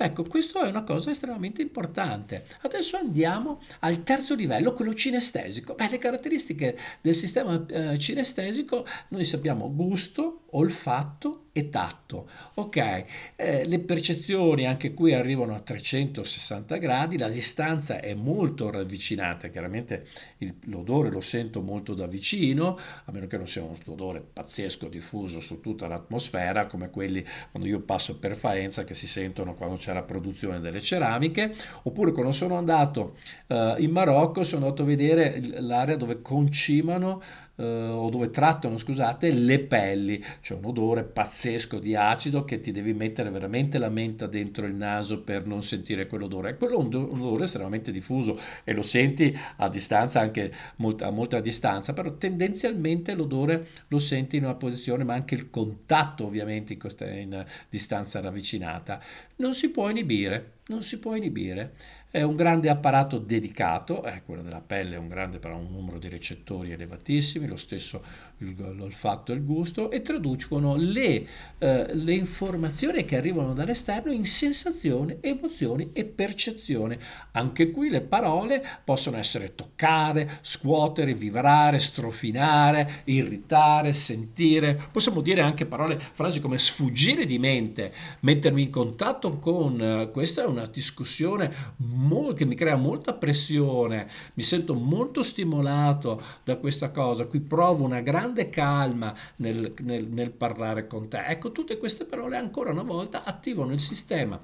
[0.00, 2.46] Ecco, questo è una cosa estremamente importante.
[2.62, 5.74] Adesso andiamo al terzo livello, quello cinestesico.
[5.74, 12.28] Beh, le caratteristiche del sistema eh, cinestesico, noi sappiamo gusto, olfatto e tatto.
[12.54, 19.48] Ok, eh, le percezioni anche qui arrivano a 360 gradi, la distanza è molto ravvicinata,
[19.48, 20.06] chiaramente
[20.38, 24.86] il, l'odore lo sento molto da vicino, a meno che non sia un odore pazzesco
[24.86, 29.76] diffuso su tutta l'atmosfera, come quelli quando io passo per Faenza che si sentono quando
[29.76, 33.16] c'è la produzione delle ceramiche, oppure quando sono andato
[33.48, 37.20] eh, in Marocco sono andato a vedere l'area dove concimano
[37.58, 40.24] eh, o dove trattano, scusate, le pelli.
[40.40, 44.74] C'è un odore pazzesco di acido che ti devi mettere veramente la menta dentro il
[44.74, 46.56] naso per non sentire quell'odore.
[46.56, 51.40] Quello è un, odore estremamente diffuso e lo senti a distanza, anche molta, a molta
[51.40, 56.78] distanza, però tendenzialmente l'odore lo senti in una posizione, ma anche il contatto ovviamente in,
[56.78, 59.02] questa, in distanza ravvicinata.
[59.36, 61.74] Non si può inibire, non si può inibire.
[62.10, 65.98] È un grande apparato dedicato, eh, quello della pelle è un grande però un numero
[65.98, 68.02] di recettori elevatissimi, lo stesso
[68.38, 71.26] l'olfatto e il gusto, e traducono le,
[71.58, 76.98] eh, le informazioni che arrivano dall'esterno in sensazioni, emozioni e percezione.
[77.32, 84.78] Anche qui le parole possono essere toccare, scuotere, vibrare, strofinare, irritare, sentire.
[84.90, 89.80] Possiamo dire anche parole, frasi come sfuggire di mente, mettermi in contatto con...
[89.80, 96.22] Eh, questa è una discussione mo- che mi crea molta pressione, mi sento molto stimolato
[96.44, 101.24] da questa cosa, qui provo una grande calma nel, nel, nel parlare con te.
[101.26, 104.40] Ecco, tutte queste parole ancora una volta attivano il sistema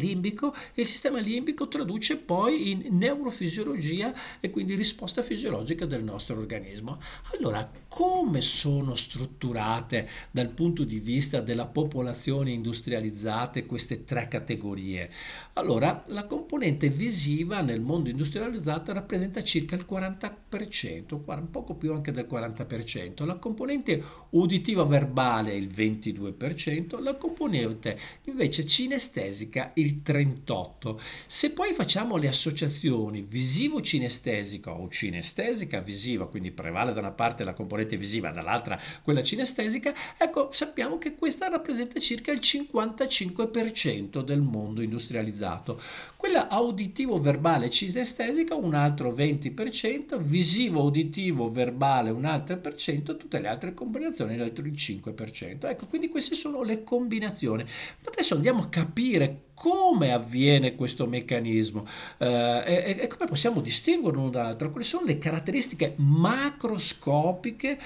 [0.00, 6.38] limbico e il sistema limbico traduce poi in neurofisiologia e quindi risposta fisiologica del nostro
[6.38, 6.98] organismo.
[7.36, 15.10] Allora, come sono strutturate dal punto di vista della popolazione industrializzate queste tre categorie?
[15.54, 22.12] Allora, la componente visiva nel mondo industrializzato rappresenta circa il 40%, un poco più anche
[22.12, 31.00] del 40%, la componente uditiva verbale il 22%, la componente invece cinestesica il il 38.
[31.26, 37.52] Se poi facciamo le associazioni visivo-cinestesica o cinestesica visiva, quindi prevale da una parte la
[37.52, 44.82] componente visiva, dall'altra quella cinestesica, ecco, sappiamo che questa rappresenta circa il 55% del mondo
[44.82, 45.80] industrializzato.
[46.16, 54.36] Quella auditivo-verbale cinestesica un altro 20%, visivo-uditivo-verbale un altro per cento, tutte le altre combinazioni
[54.36, 55.68] l'altro il 5%.
[55.68, 57.62] Ecco, quindi queste sono le combinazioni.
[57.64, 64.16] Ma adesso andiamo a capire come avviene questo meccanismo eh, e, e, come possiamo distinguere
[64.16, 67.78] l'uno dall'altro, quali sono le caratteristiche macroscopiche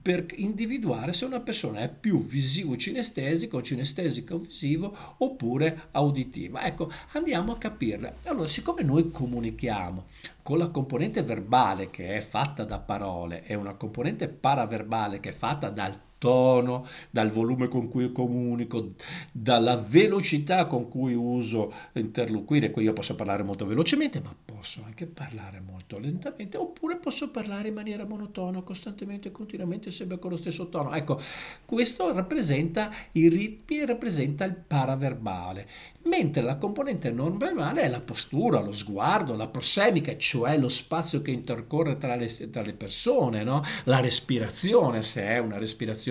[0.00, 6.64] per individuare se una persona è più visivo-cinestesica o cinestesica o visivo oppure auditiva.
[6.64, 8.18] Ecco, andiamo a capirle.
[8.26, 10.04] Allora, siccome noi comunichiamo
[10.44, 15.32] con la componente verbale che è fatta da parole e una componente paraverbale che è
[15.32, 18.94] fatta dal tono, dal volume con cui comunico,
[19.32, 22.70] dalla velocità con cui uso interloquire.
[22.70, 27.68] Qui io posso parlare molto velocemente, ma posso anche parlare molto lentamente, oppure posso parlare
[27.68, 30.94] in maniera monotona, costantemente, continuamente, sempre con lo stesso tono.
[30.94, 31.20] Ecco,
[31.64, 38.00] questo rappresenta i ritmi e rappresenta il paraverbale mentre la componente non verbale è la
[38.00, 43.42] postura, lo sguardo, la prosemica, cioè lo spazio che intercorre tra le, tra le persone,
[43.42, 43.62] no?
[43.84, 46.05] la respirazione, se è una respirazione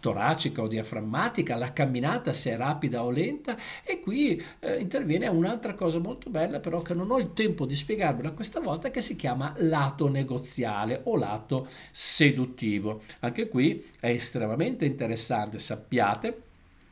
[0.00, 5.74] toracica o diaframmatica, la camminata, se è rapida o lenta, e qui eh, interviene un'altra
[5.74, 9.16] cosa molto bella, però che non ho il tempo di spiegarvela questa volta, che si
[9.16, 13.02] chiama lato negoziale o lato seduttivo.
[13.20, 16.46] Anche qui è estremamente interessante, sappiate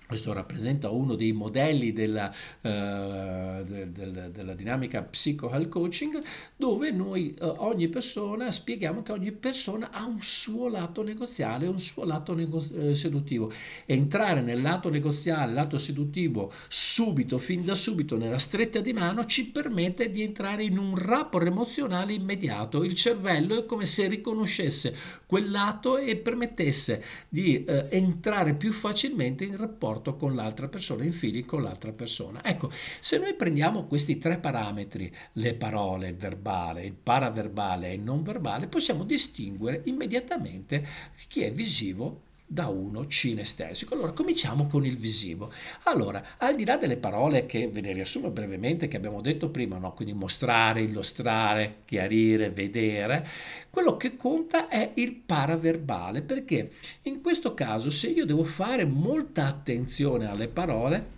[0.07, 6.23] questo rappresenta uno dei modelli della, uh, del, del, della dinamica psycho-health coaching,
[6.57, 11.81] dove noi, uh, ogni persona, spieghiamo che ogni persona ha un suo lato negoziale, un
[11.81, 13.53] suo lato nego- eh, seduttivo.
[13.85, 19.51] Entrare nel lato negoziale, lato seduttivo, subito, fin da subito, nella stretta di mano, ci
[19.51, 22.85] permette di entrare in un rapport emozionale immediato.
[22.85, 24.95] Il cervello è come se riconoscesse
[25.27, 31.05] quel lato e permettesse di uh, entrare più facilmente in rapporto rapporto con l'altra persona,
[31.05, 32.43] in feeling con l'altra persona.
[32.45, 38.01] Ecco, se noi prendiamo questi tre parametri, le parole, il verbale, il paraverbale e il
[38.01, 40.87] non verbale, possiamo distinguere immediatamente
[41.29, 43.95] chi è visivo da uno cinestesico.
[43.95, 45.53] Allora cominciamo con il visivo.
[45.85, 49.79] Allora, al di là delle parole che ve ne riassumo brevemente, che abbiamo detto prima,
[49.79, 49.93] no?
[49.95, 53.27] quindi mostrare, illustrare, chiarire, vedere,
[53.71, 56.71] quello che conta è il paraverbale, perché
[57.03, 61.16] in questo caso se io devo fare molta attenzione alle parole,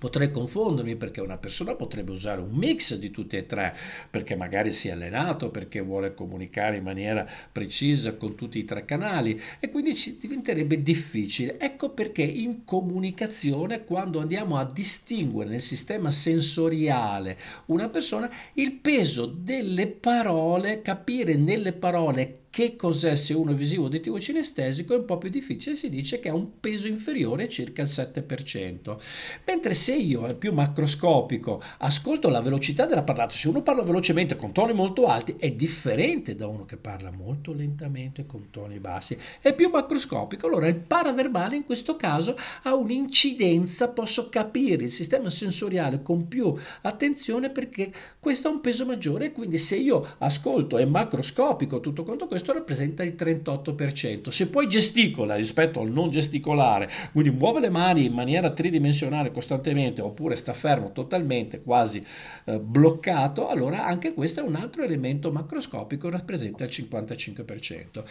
[0.00, 3.76] Potrei confondermi perché una persona potrebbe usare un mix di tutti e tre,
[4.08, 8.86] perché magari si è allenato, perché vuole comunicare in maniera precisa con tutti i tre
[8.86, 11.58] canali e quindi ci diventerebbe difficile.
[11.58, 19.26] Ecco perché in comunicazione, quando andiamo a distinguere nel sistema sensoriale una persona, il peso
[19.26, 25.04] delle parole, capire nelle parole che cos'è se uno è visivo, uditivo cinestesico è un
[25.04, 28.98] po' più difficile, si dice che ha un peso inferiore circa il 7%.
[29.46, 34.34] Mentre se io è più macroscopico, ascolto la velocità della parlata, se uno parla velocemente
[34.34, 39.16] con toni molto alti è differente da uno che parla molto lentamente con toni bassi,
[39.40, 45.30] è più macroscopico, allora il paraverbale in questo caso ha un'incidenza, posso capire il sistema
[45.30, 46.52] sensoriale con più
[46.82, 52.26] attenzione perché questo ha un peso maggiore, quindi se io ascolto è macroscopico tutto quanto
[52.26, 54.30] questo, questo rappresenta il 38%.
[54.30, 60.00] Se poi gesticola rispetto al non gesticolare, quindi muove le mani in maniera tridimensionale costantemente
[60.00, 62.02] oppure sta fermo totalmente, quasi
[62.44, 68.02] eh, bloccato, allora anche questo è un altro elemento macroscopico, rappresenta il 55%.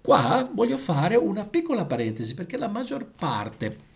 [0.00, 3.90] Qua voglio fare una piccola parentesi perché la maggior parte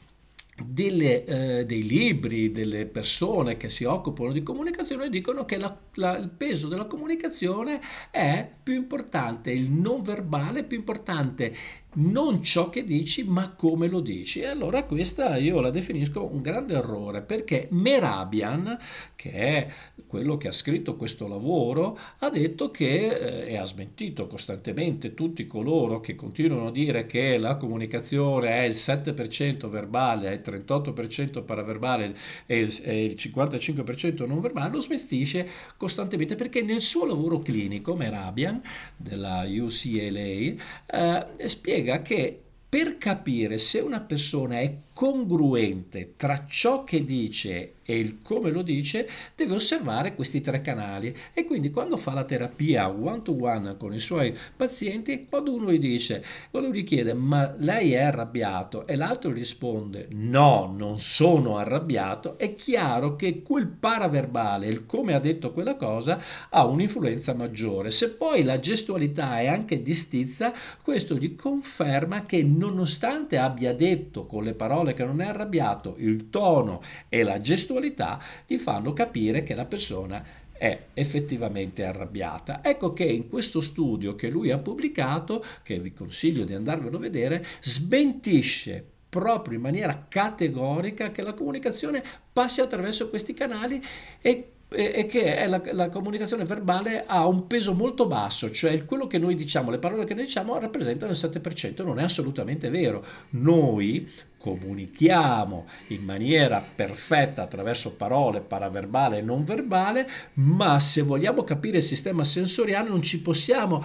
[0.64, 6.16] delle, eh, dei libri, delle persone che si occupano di comunicazione dicono che la, la,
[6.16, 7.80] il peso della comunicazione
[8.10, 11.54] è più importante, il non verbale è più importante
[11.96, 14.40] non ciò che dici, ma come lo dici.
[14.40, 18.78] E allora questa io la definisco un grande errore, perché Merabian,
[19.14, 19.68] che è
[20.06, 25.46] quello che ha scritto questo lavoro, ha detto che, eh, e ha smentito costantemente tutti
[25.46, 32.16] coloro che continuano a dire che la comunicazione è il 7% verbale, 38% paraverbale
[32.46, 37.94] e il, e il 55% non verbale, lo smentisce costantemente perché nel suo lavoro clinico,
[37.94, 38.62] Merabian,
[38.96, 40.54] della UCLA,
[40.86, 47.98] eh, spiega che per capire se una persona è congruente tra ciò che dice e
[47.98, 52.88] il come lo dice, deve osservare questi tre canali e quindi quando fa la terapia
[52.88, 57.54] one to one con i suoi pazienti, quando uno gli dice, quando gli chiede ma
[57.58, 64.66] lei è arrabbiato e l'altro risponde no, non sono arrabbiato, è chiaro che quel paraverbale,
[64.66, 66.18] il come ha detto quella cosa,
[66.48, 67.90] ha un'influenza maggiore.
[67.90, 74.26] Se poi la gestualità è anche di stizza, questo gli conferma che nonostante abbia detto
[74.26, 79.42] con le parole che non è arrabbiato, il tono e la gestualità, gli fanno capire
[79.42, 82.60] che la persona è effettivamente arrabbiata.
[82.62, 87.00] Ecco che in questo studio che lui ha pubblicato, che vi consiglio di andarvelo a
[87.00, 93.82] vedere, smentisce proprio in maniera categorica che la comunicazione passi attraverso questi canali
[94.20, 99.16] e e che la, la, comunicazione verbale ha un peso molto basso, cioè quello che
[99.16, 103.04] noi diciamo, le parole che noi diciamo rappresentano il 7%, non è assolutamente vero.
[103.30, 104.10] Noi
[104.46, 111.82] comunichiamo in maniera perfetta attraverso parole, paraverbale e non verbale, ma se vogliamo capire il
[111.82, 113.84] sistema sensoriale non ci possiamo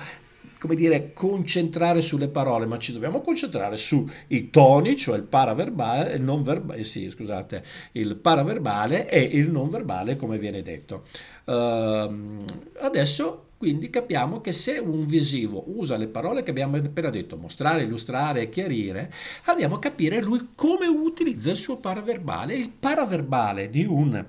[0.61, 4.05] come dire, concentrare sulle parole, ma ci dobbiamo concentrare sui
[4.51, 10.17] toni, cioè il paraverbale, il non verbale, sì, scusate, il paraverbale e il non verbale,
[10.17, 11.05] come viene detto.
[11.45, 12.45] Uh,
[12.79, 17.81] adesso quindi capiamo che se un visivo usa le parole che abbiamo appena detto, mostrare,
[17.81, 19.11] illustrare chiarire,
[19.45, 22.53] andiamo a capire lui come utilizza il suo paraverbale.
[22.53, 24.23] Il paraverbale di un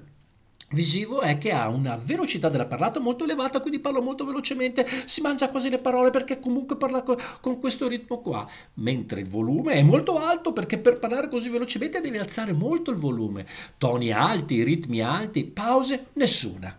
[0.73, 5.21] visivo è che ha una velocità della parlata molto elevata, quindi parla molto velocemente, si
[5.21, 9.75] mangia quasi le parole perché comunque parla con, con, questo ritmo qua, mentre il volume
[9.75, 13.47] è molto alto perché per parlare così velocemente devi alzare molto il volume,
[13.79, 16.77] toni alti, ritmi alti, pause, nessuna.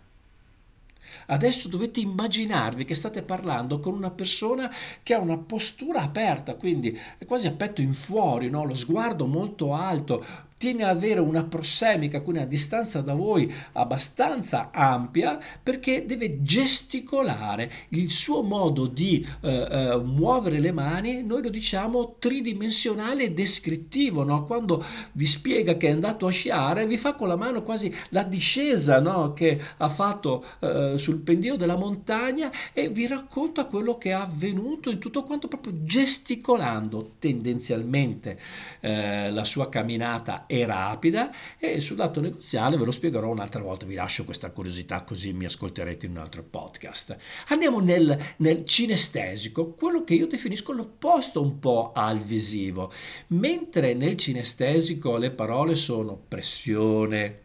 [1.26, 4.72] Adesso dovete immaginarvi che state parlando con una persona
[5.02, 8.66] che ha una postura aperta, quindi è quasi a petto in fuori, no?
[8.66, 10.24] lo sguardo molto alto,
[10.64, 17.70] tiene ad avere una prossemica, quindi una distanza da voi abbastanza ampia, perché deve gesticolare
[17.90, 24.24] il suo modo di eh, eh, muovere le mani, noi lo diciamo tridimensionale e descrittivo,
[24.24, 24.46] no?
[24.46, 28.24] quando vi spiega che è andato a sciare, vi fa con la mano quasi la
[28.24, 29.34] discesa no?
[29.34, 34.90] che ha fatto eh, sul pendio della montagna e vi racconta quello che è avvenuto
[34.90, 38.40] in tutto quanto proprio gesticolando tendenzialmente
[38.80, 43.88] eh, la sua camminata e rapida e sul lato negoziale ve lo spiegherò un'altra volta,
[43.88, 47.18] vi lascio questa curiosità così mi ascolterete in un altro podcast.
[47.48, 52.92] Andiamo nel, nel cinestesico, quello che io definisco l'opposto un po' al visivo,
[53.28, 57.42] mentre nel cinestesico le parole sono pressione,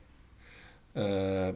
[0.93, 1.55] eh,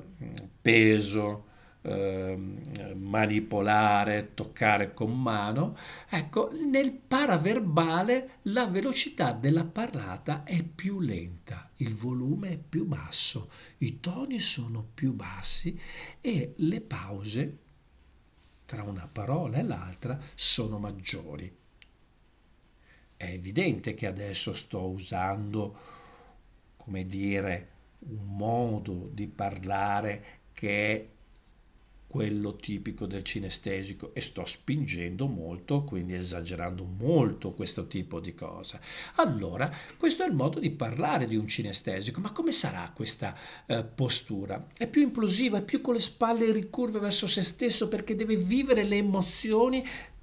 [0.62, 1.44] peso,
[1.82, 5.76] eh, manipolare, toccare con mano.
[6.08, 13.50] Ecco, nel paraverbale la velocità della parlata è più lenta, il volume è più basso,
[13.78, 15.78] i toni sono più bassi
[16.20, 17.58] e le pause
[18.64, 21.54] tra una parola e l'altra sono maggiori.
[23.16, 25.78] È evidente che adesso sto usando,
[26.76, 27.70] come dire,
[28.00, 31.08] un modo di parlare che è
[32.12, 38.78] quello tipico del cinestesico e sto spingendo molto, quindi esagerando molto questo tipo di cosa.
[39.14, 43.34] Allora, questo è il modo di parlare di un cinestesico, ma come sarà questa
[43.64, 44.66] eh, postura?
[44.76, 48.84] È più implosiva, è più con le spalle ricurve verso se stesso perché deve vivere
[48.84, 49.82] le emozioni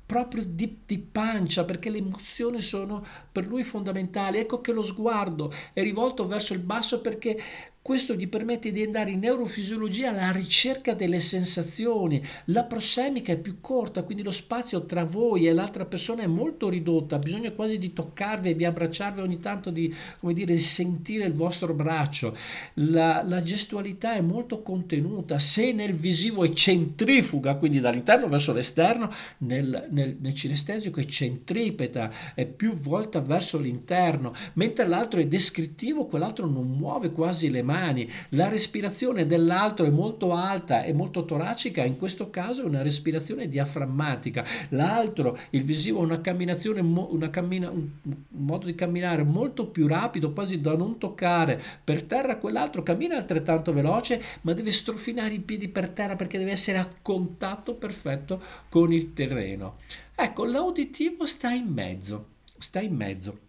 [0.09, 4.39] proprio di, di, pancia, perché le emozioni sono per lui fondamentali.
[4.39, 7.39] Ecco che lo sguardo è rivolto verso il basso perché
[7.81, 12.21] questo gli permette di andare in neurofisiologia alla ricerca delle sensazioni.
[12.45, 16.69] La prossemica è più corta, quindi lo spazio tra voi e l'altra persona è molto
[16.69, 17.15] ridotta.
[17.15, 21.33] Ha bisogno quasi di toccarvi e di abbracciarvi ogni tanto, di, dire, di sentire il
[21.33, 22.35] vostro braccio.
[22.75, 25.39] La, la gestualità è molto contenuta.
[25.39, 32.11] Se nel visivo è centrifuga, quindi dall'interno verso l'esterno, nel, nel, nel cinestesico è centripeta,
[32.35, 37.68] è più volta verso l'interno, mentre l'altro è descrittivo, quell'altro non muove quasi le mani
[37.69, 42.81] mani, la respirazione dell'altro è molto alta e molto toracica, in questo caso è una
[42.81, 47.87] respirazione diaframmatica, l'altro, il visivo, una camminazione, una cammina, un
[48.29, 53.71] modo di camminare molto più rapido, quasi da non toccare per terra, quell'altro cammina altrettanto
[53.71, 58.91] veloce, ma deve strofinare i piedi per terra perché deve essere a contatto perfetto con
[58.91, 59.75] il terreno.
[60.15, 62.25] Ecco, l'auditivo sta in mezzo,
[62.57, 63.47] sta in mezzo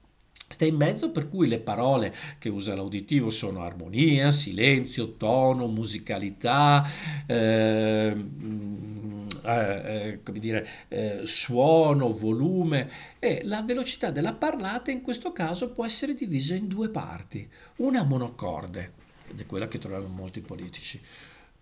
[0.53, 6.85] sta in mezzo per cui le parole che usa l'auditivo sono armonia, silenzio, tono, musicalità,
[7.25, 8.17] eh,
[9.45, 12.91] eh, come dire, eh, suono, volume
[13.21, 18.03] e la velocità della parlata in questo caso può essere divisa in due parti, una
[18.03, 18.93] monocorde,
[19.31, 21.01] ed è quella che troviamo molti politici,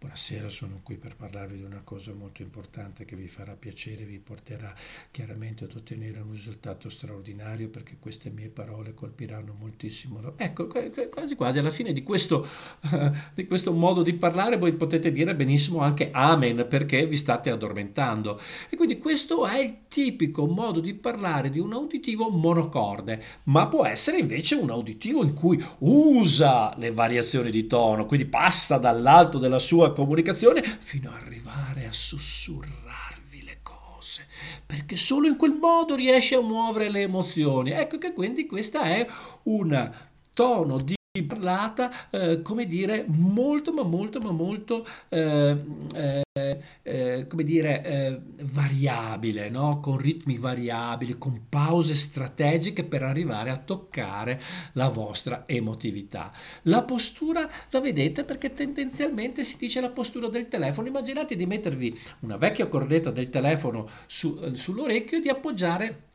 [0.00, 4.20] Buonasera, sono qui per parlarvi di una cosa molto importante che vi farà piacere, vi
[4.20, 4.72] porterà
[5.10, 10.34] chiaramente ad ottenere un risultato straordinario perché queste mie parole colpiranno moltissimo.
[10.36, 12.46] Ecco, quasi quasi alla fine di questo,
[13.34, 18.40] di questo modo di parlare voi potete dire benissimo anche amen perché vi state addormentando.
[18.70, 23.84] E quindi questo è il tipico modo di parlare di un uditivo monocorde, ma può
[23.84, 29.58] essere invece un uditivo in cui usa le variazioni di tono, quindi passa dall'alto della
[29.58, 34.26] sua comunicazione fino ad arrivare a sussurrarvi le cose,
[34.64, 37.70] perché solo in quel modo riesce a muovere le emozioni.
[37.70, 39.06] Ecco che quindi questa è
[39.44, 39.92] un
[40.32, 45.56] tono di parlata, eh, come dire, molto, ma molto, ma molto, eh,
[45.94, 49.80] eh, eh, come dire, eh, variabile, no?
[49.80, 54.40] con ritmi variabili, con pause strategiche per arrivare a toccare
[54.72, 56.32] la vostra emotività.
[56.62, 60.88] La postura la vedete perché tendenzialmente si dice la postura del telefono.
[60.88, 66.07] Immaginate di mettervi una vecchia cordetta del telefono su, eh, sull'orecchio e di appoggiare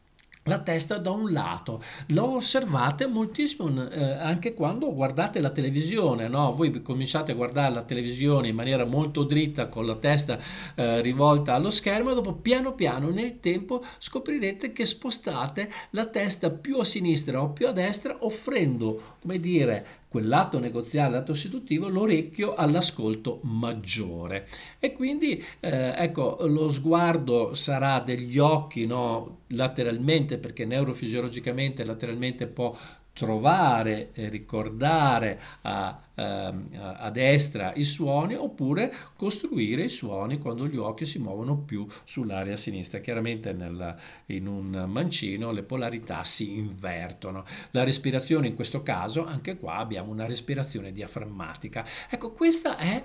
[0.43, 1.81] la testa da un lato.
[2.07, 6.53] Lo osservate moltissimo eh, anche quando guardate la televisione, no?
[6.53, 10.37] Voi cominciate a guardare la televisione in maniera molto dritta con la testa
[10.75, 16.77] eh, rivolta allo schermo dopo piano piano nel tempo scoprirete che spostate la testa più
[16.77, 23.39] a sinistra o più a destra offrendo, come dire, quell'atto negoziale, l'atto seduttivo, l'orecchio all'ascolto
[23.41, 24.47] maggiore.
[24.77, 32.77] E quindi eh, ecco, lo sguardo sarà degli occhi no, lateralmente, perché neurofisiologicamente lateralmente può
[33.11, 40.77] trovare e ricordare a, ehm, a, destra i suoni oppure costruire i suoni quando gli
[40.77, 42.99] occhi si muovono più sull'area sinistra.
[42.99, 43.95] Chiaramente nel,
[44.27, 47.45] in un mancino le polarità si invertono.
[47.71, 51.85] La respirazione in questo caso, anche qua abbiamo una respirazione diaframmatica.
[52.09, 53.03] Ecco, questa è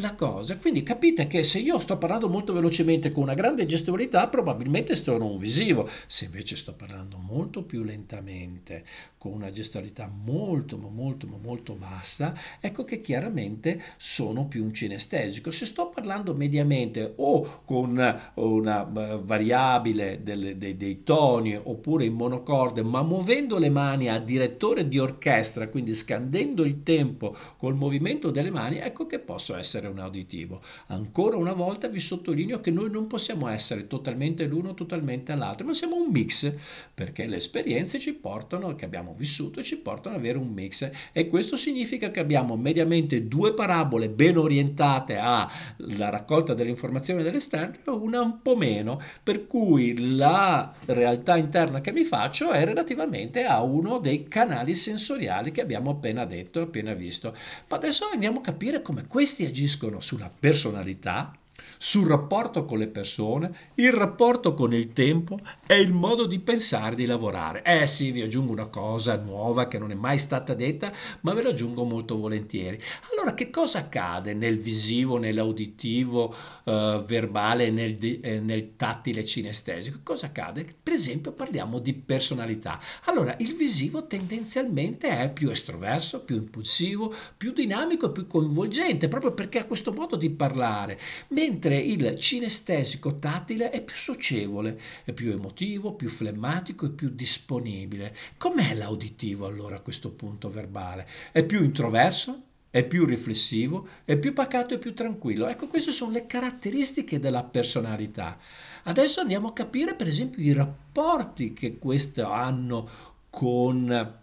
[0.00, 0.56] la cosa.
[0.58, 5.26] Quindi capite che se io sto parlando molto velocemente con una grande gestualità, probabilmente sono
[5.26, 5.88] un visivo.
[6.06, 8.84] Se invece sto parlando molto più lentamente,
[9.16, 15.50] con una gestualità molto, molto, molto bassa, ecco che chiaramente sono più un cinestesico.
[15.50, 18.82] Se sto parlando mediamente o con una
[19.22, 24.98] variabile delle, dei, dei toni oppure in monocorde, ma muovendo le mani a direttore di
[24.98, 30.62] orchestra, quindi scandendo il tempo col movimento delle mani, ecco che posso essere un auditivo.
[30.86, 35.74] Ancora una volta vi sottolineo che noi non possiamo essere totalmente l'uno, totalmente l'altro, ma
[35.74, 36.52] siamo un mix,
[36.94, 41.28] perché le esperienze ci portano, che abbiamo vissuto, ci portano ad avere un mix e
[41.28, 47.76] questo significa che abbiamo abbiamo mediamente due parabole ben orientate alla raccolta delle informazioni dell'esterno
[47.84, 53.44] e una un po' meno, per cui la realtà interna che mi faccio è relativamente
[53.44, 57.34] a uno dei canali sensoriali che abbiamo appena detto, appena visto.
[57.68, 61.32] Ma adesso andiamo a capire come questi agiscono sulla personalità
[61.78, 66.96] sul rapporto con le persone, il rapporto con il tempo e il modo di pensare
[66.96, 67.62] di lavorare.
[67.62, 71.42] Eh sì, vi aggiungo una cosa nuova che non è mai stata detta, ma ve
[71.42, 72.80] la aggiungo molto volentieri.
[73.12, 80.00] Allora, che cosa accade nel visivo, nell'auditivo, eh, verbale, nel, eh, nel tattile cinestesico?
[80.02, 80.66] Cosa accade?
[80.82, 82.80] Per esempio, parliamo di personalità.
[83.04, 89.32] Allora, il visivo tendenzialmente è più estroverso, più impulsivo, più dinamico e più coinvolgente, proprio
[89.32, 90.98] perché ha questo modo di parlare.
[91.28, 97.10] Mentre mentre il cinestesico tattile è più socievole, è più emotivo, più flemmatico e più
[97.10, 98.16] disponibile.
[98.38, 101.06] Com'è l'auditivo allora a questo punto verbale?
[101.30, 102.42] È più introverso?
[102.70, 105.46] È più riflessivo, è più pacato e più tranquillo.
[105.46, 108.38] Ecco, queste sono le caratteristiche della personalità.
[108.84, 112.88] Adesso andiamo a capire, per esempio, i rapporti che queste hanno
[113.30, 114.16] con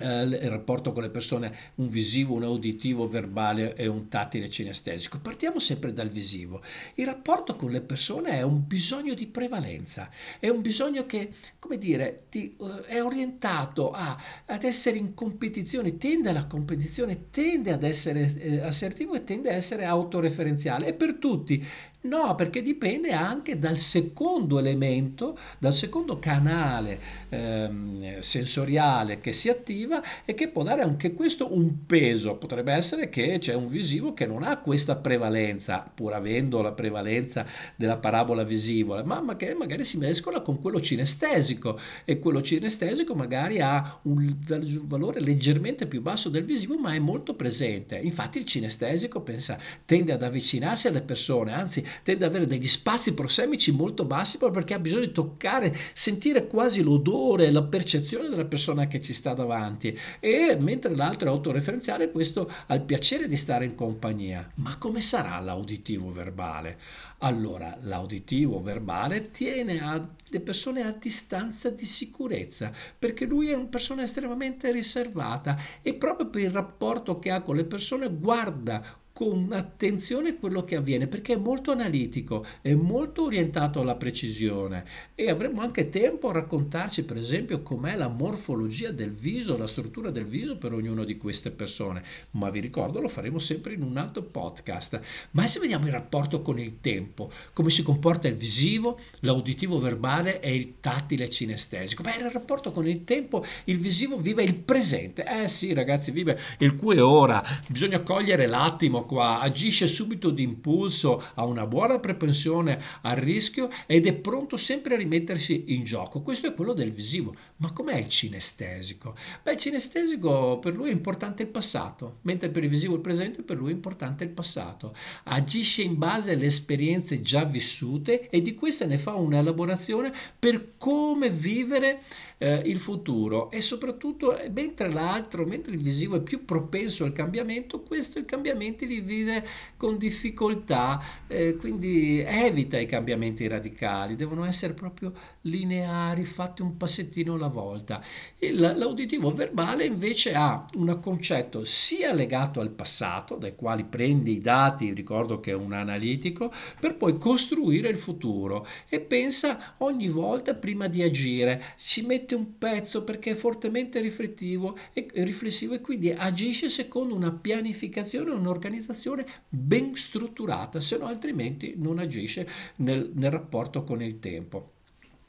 [0.00, 5.18] eh, il rapporto con le persone, un visivo, un uditivo, verbale e un tattile cinestesico.
[5.20, 6.62] Partiamo sempre dal visivo.
[6.94, 11.78] Il rapporto con le persone è un bisogno di prevalenza, è un bisogno che, come
[11.78, 17.82] dire, ti, uh, è orientato a, ad essere in competizione, tende alla competizione, tende ad
[17.82, 20.88] essere eh, assertivo e tende a essere autoreferenziale.
[20.88, 21.64] E per tutti
[22.02, 26.98] No, perché dipende anche dal secondo elemento, dal secondo canale
[27.28, 32.36] ehm, sensoriale che si attiva e che può dare anche questo un peso.
[32.36, 37.44] Potrebbe essere che c'è un visivo che non ha questa prevalenza, pur avendo la prevalenza
[37.76, 43.60] della parabola visiva, ma che magari si mescola con quello cinestesico e quello cinestesico magari
[43.60, 44.36] ha un
[44.84, 47.98] valore leggermente più basso del visivo, ma è molto presente.
[47.98, 53.14] Infatti il cinestesico pensa, tende ad avvicinarsi alle persone, anzi tende ad avere degli spazi
[53.14, 58.44] prosemici molto bassi proprio perché ha bisogno di toccare, sentire quasi l'odore, la percezione della
[58.44, 63.36] persona che ci sta davanti e mentre l'altro è autoreferenziale questo ha il piacere di
[63.36, 64.50] stare in compagnia.
[64.56, 66.78] Ma come sarà l'auditivo verbale?
[67.18, 73.66] Allora, l'auditivo verbale tiene a le persone a distanza di sicurezza, perché lui è una
[73.66, 78.82] persona estremamente riservata e proprio per il rapporto che ha con le persone guarda
[79.20, 84.82] con attenzione quello che avviene perché è molto analitico, è molto orientato alla precisione
[85.14, 90.08] e avremo anche tempo a raccontarci per esempio com'è la morfologia del viso, la struttura
[90.08, 93.98] del viso per ognuna di queste persone, ma vi ricordo lo faremo sempre in un
[93.98, 94.98] altro podcast.
[95.32, 100.40] Ma se vediamo il rapporto con il tempo, come si comporta il visivo, l'auditivo verbale
[100.40, 102.02] e il tattile cinestesico.
[102.02, 105.26] Beh, il rapporto con il tempo, il visivo vive il presente.
[105.26, 107.44] Eh sì, ragazzi, vive il qui e ora.
[107.68, 114.06] Bisogna cogliere l'attimo qua, agisce subito di impulso, ha una buona propensione al rischio ed
[114.06, 116.22] è pronto sempre a rimettersi in gioco.
[116.22, 117.34] Questo è quello del visivo.
[117.56, 119.16] Ma com'è il cinestesico?
[119.42, 123.42] Beh, il cinestesico per lui è importante il passato, mentre per il visivo il presente
[123.42, 124.94] per lui è importante il passato.
[125.24, 131.30] Agisce in base alle esperienze già vissute e di queste ne fa un'elaborazione per come
[131.30, 132.02] vivere
[132.42, 137.12] eh, il futuro e soprattutto eh, mentre l'altro, mentre il visivo è più propenso al
[137.12, 144.44] cambiamento, questo i cambiamenti li vive con difficoltà, eh, quindi evita i cambiamenti radicali, devono
[144.44, 145.12] essere proprio
[145.42, 148.02] lineari, fatti un passettino alla volta.
[148.38, 154.40] Il, l'auditivo verbale invece ha un concetto sia legato al passato, dai quali prende i
[154.40, 160.54] dati, ricordo che è un analitico, per poi costruire il futuro e pensa ogni volta
[160.54, 165.80] prima di agire, ci mette mette un pezzo perché è fortemente riflettivo e, riflessivo e
[165.80, 173.30] quindi agisce secondo una pianificazione, un'organizzazione ben strutturata, se no altrimenti non agisce nel, nel
[173.30, 174.72] rapporto con il tempo.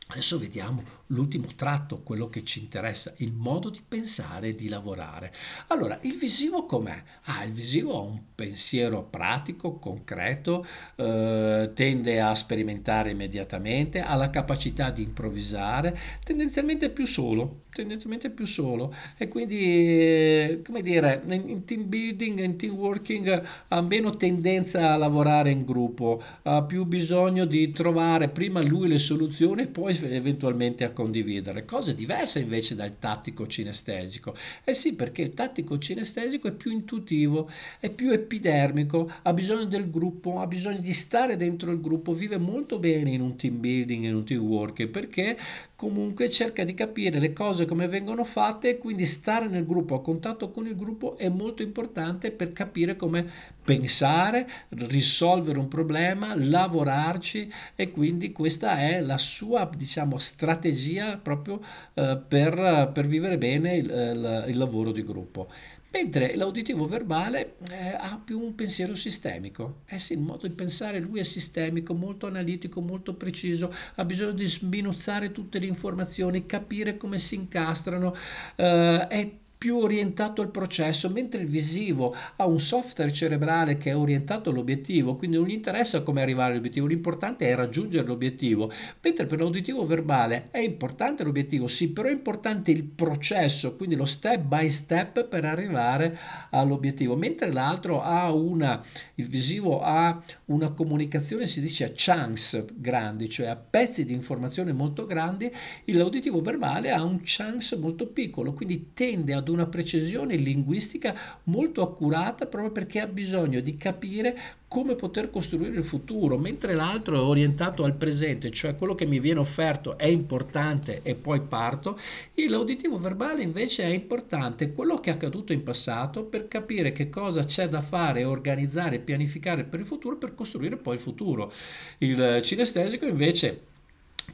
[0.08, 5.32] Adesso vediamo l'ultimo tratto, quello che ci interessa, il modo di pensare e di lavorare.
[5.68, 7.02] Allora, il visivo com'è?
[7.26, 14.30] Ah, il visivo ha un pensiero pratico, concreto, eh, tende a sperimentare immediatamente, ha la
[14.30, 21.88] capacità di improvvisare, tendenzialmente più solo, tendenzialmente più solo e quindi, come dire, in team
[21.88, 27.72] building, in team working ha meno tendenza a lavorare in gruppo, ha più bisogno di
[27.72, 31.66] trovare prima lui le soluzioni e poi eventualmente a condividere.
[31.66, 34.36] Cose diverse invece dal tattico cinestesico.
[34.64, 37.50] Eh sì, perché il tattico cinestesico è più intuitivo,
[37.80, 42.38] è più epidermico, ha bisogno del gruppo, ha bisogno di stare dentro il gruppo, vive
[42.38, 45.38] molto bene in un team building, in un team work, perché
[45.76, 50.02] comunque cerca di capire le cose come vengono fatte e quindi stare nel gruppo, a
[50.02, 53.28] contatto con il gruppo è molto importante per capire come
[53.64, 60.90] pensare, risolvere un problema, lavorarci e quindi questa è la sua diciamo strategia
[61.22, 61.62] proprio
[61.94, 65.48] eh, per, per, vivere bene il, il, il lavoro di gruppo.
[65.94, 69.82] Mentre l'auditivo verbale eh, ha più un pensiero sistemico.
[69.86, 74.32] Eh sì, il modo di pensare lui è sistemico, molto analitico, molto preciso, ha bisogno
[74.32, 78.16] di sminuzzare tutte le informazioni, capire come si incastrano,
[78.56, 79.32] eh, è
[79.62, 85.16] più orientato al processo, mentre il visivo ha un software cerebrale che è orientato all'obiettivo,
[85.16, 90.48] quindi non gli interessa come arrivare all'obiettivo, l'importante è raggiungere l'obiettivo, mentre per l'auditivo verbale
[90.50, 95.46] è importante l'obiettivo, sì, però è importante il processo, quindi lo step by step per
[95.46, 96.18] arrivare
[96.50, 98.84] all'obiettivo, mentre l'altro ha una,
[99.14, 104.74] il visivo ha una comunicazione, si dice a chunks grandi, cioè a pezzi di informazione
[104.74, 105.52] molto grandi,
[105.86, 112.46] l'auditivo verbale ha un chunks molto piccolo, quindi tende ad una precisione linguistica molto accurata
[112.46, 117.84] proprio perché ha bisogno di capire come poter costruire il futuro, mentre l'altro è orientato
[117.84, 122.00] al presente, cioè quello che mi viene offerto è importante e poi parto,
[122.48, 127.44] l'auditivo verbale invece è importante quello che è accaduto in passato per capire che cosa
[127.44, 131.52] c'è da fare, organizzare, pianificare per il futuro per costruire poi il futuro.
[131.98, 133.71] Il cinestesico invece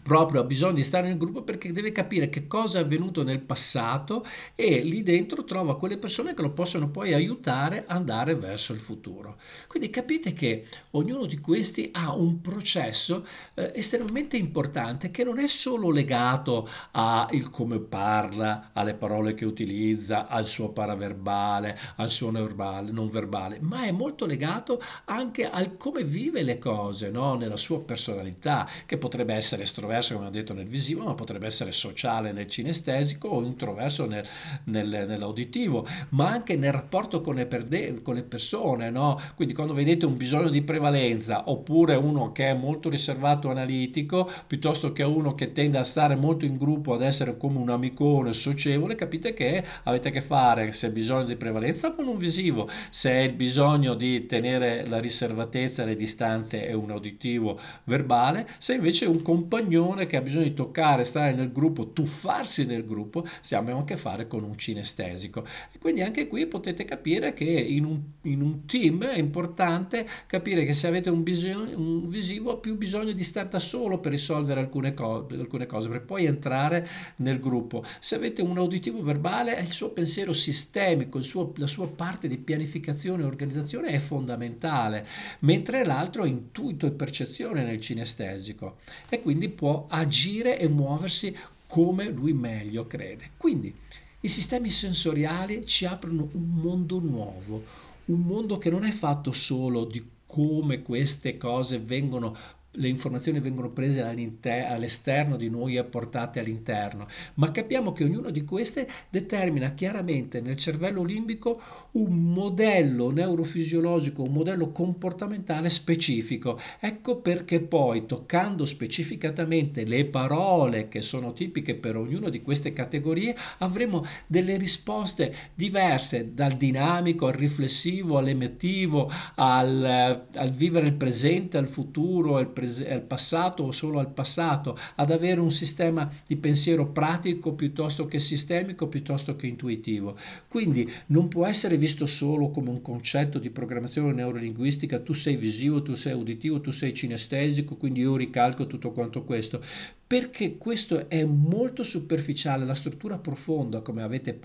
[0.01, 3.39] proprio ha bisogno di stare nel gruppo perché deve capire che cosa è avvenuto nel
[3.39, 4.25] passato
[4.55, 8.79] e lì dentro trova quelle persone che lo possono poi aiutare ad andare verso il
[8.79, 9.37] futuro.
[9.67, 15.47] Quindi capite che ognuno di questi ha un processo eh, estremamente importante che non è
[15.47, 22.91] solo legato al come parla, alle parole che utilizza, al suo paraverbale, al suo verbale,
[22.91, 27.35] non verbale, ma è molto legato anche al come vive le cose, no?
[27.35, 31.71] nella sua personalità, che potrebbe essere estroverso, come ho detto, nel visivo, ma potrebbe essere
[31.71, 34.25] sociale nel cinestesico o introverso nel,
[34.65, 38.89] nel, nell'auditivo, ma anche nel rapporto con le, perde- con le persone.
[38.89, 39.19] No?
[39.35, 44.93] Quindi quando vedete un bisogno di prevalenza oppure uno che è molto riservato analitico, piuttosto
[44.93, 48.95] che uno che tende a stare molto in gruppo, ad essere come un amicone socievole,
[48.95, 53.19] capite che avete a che fare se bisogno di prevalenza con un visivo, se è
[53.19, 59.21] il bisogno di tenere la riservatezza, le distanze è un auditivo verbale, se invece un
[59.67, 63.97] compagnone che ha bisogno di toccare, stare nel gruppo, tuffarsi nel gruppo, abbiamo a che
[63.97, 65.45] fare con un cinestesico.
[65.71, 70.63] E quindi anche qui potete capire che in un, in un team è importante capire
[70.63, 74.61] che se avete un, bisogno, un visivo più bisogno di stare da solo per risolvere
[74.61, 76.87] alcune, co- alcune cose, per poi entrare
[77.17, 77.83] nel gruppo.
[77.99, 83.23] Se avete un auditivo verbale, il suo pensiero sistemico, suo, la sua parte di pianificazione
[83.23, 85.05] e organizzazione è fondamentale,
[85.39, 88.77] mentre l'altro è intuito e percezione nel cinestesico
[89.09, 91.35] e quindi può agire e muoversi
[91.65, 93.31] come lui meglio crede.
[93.35, 93.75] Quindi
[94.21, 97.63] i sistemi sensoriali ci aprono un mondo nuovo,
[98.05, 102.37] un mondo che non è fatto solo di come queste cose vengono
[102.77, 108.43] le informazioni vengono prese all'esterno di noi e portate all'interno, ma capiamo che ognuna di
[108.43, 111.61] queste determina chiaramente nel cervello limbico
[111.91, 116.59] un modello neurofisiologico, un modello comportamentale specifico.
[116.79, 123.35] Ecco perché poi, toccando specificatamente le parole che sono tipiche per ognuna di queste categorie,
[123.59, 131.67] avremo delle risposte diverse dal dinamico al riflessivo, all'emettivo, al, al vivere il presente, al
[131.67, 136.87] futuro, al, pres- al passato o solo al passato, ad avere un sistema di pensiero
[136.87, 140.17] pratico piuttosto che sistemico, piuttosto che intuitivo.
[140.47, 145.81] Quindi non può essere visto solo come un concetto di programmazione neurolinguistica, tu sei visivo,
[145.81, 149.61] tu sei uditivo, tu sei cinestesico, quindi io ricalco tutto quanto questo,
[150.05, 154.39] perché questo è molto superficiale, la struttura profonda, come avete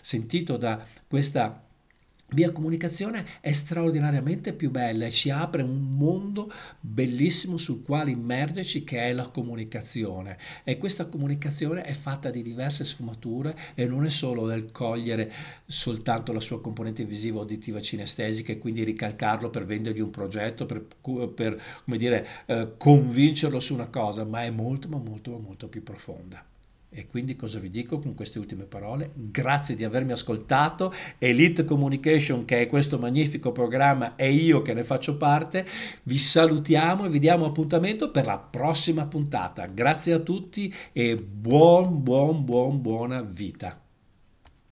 [0.00, 1.67] sentito da questa
[2.30, 8.84] via comunicazione è straordinariamente più bella e ci apre un mondo bellissimo sul quale immergerci
[8.84, 10.36] che è la comunicazione.
[10.64, 15.32] E questa comunicazione è fatta di diverse sfumature e non è solo nel cogliere
[15.64, 20.84] soltanto la sua componente visiva uditiva cinestesica e quindi ricalcarlo per vendergli un progetto per,
[21.34, 25.82] per dire eh, convincerlo su una cosa ma è molto ma molto ma molto più
[25.82, 26.44] profonda
[26.90, 29.10] E quindi cosa vi dico con queste ultime parole?
[29.14, 30.92] Grazie di avermi ascoltato.
[31.18, 35.66] Elite Communication, che è questo magnifico programma, e io che ne faccio parte,
[36.04, 39.66] vi salutiamo e vi diamo appuntamento per la prossima puntata.
[39.66, 43.87] Grazie a tutti e buon, buon, buon, buona vita.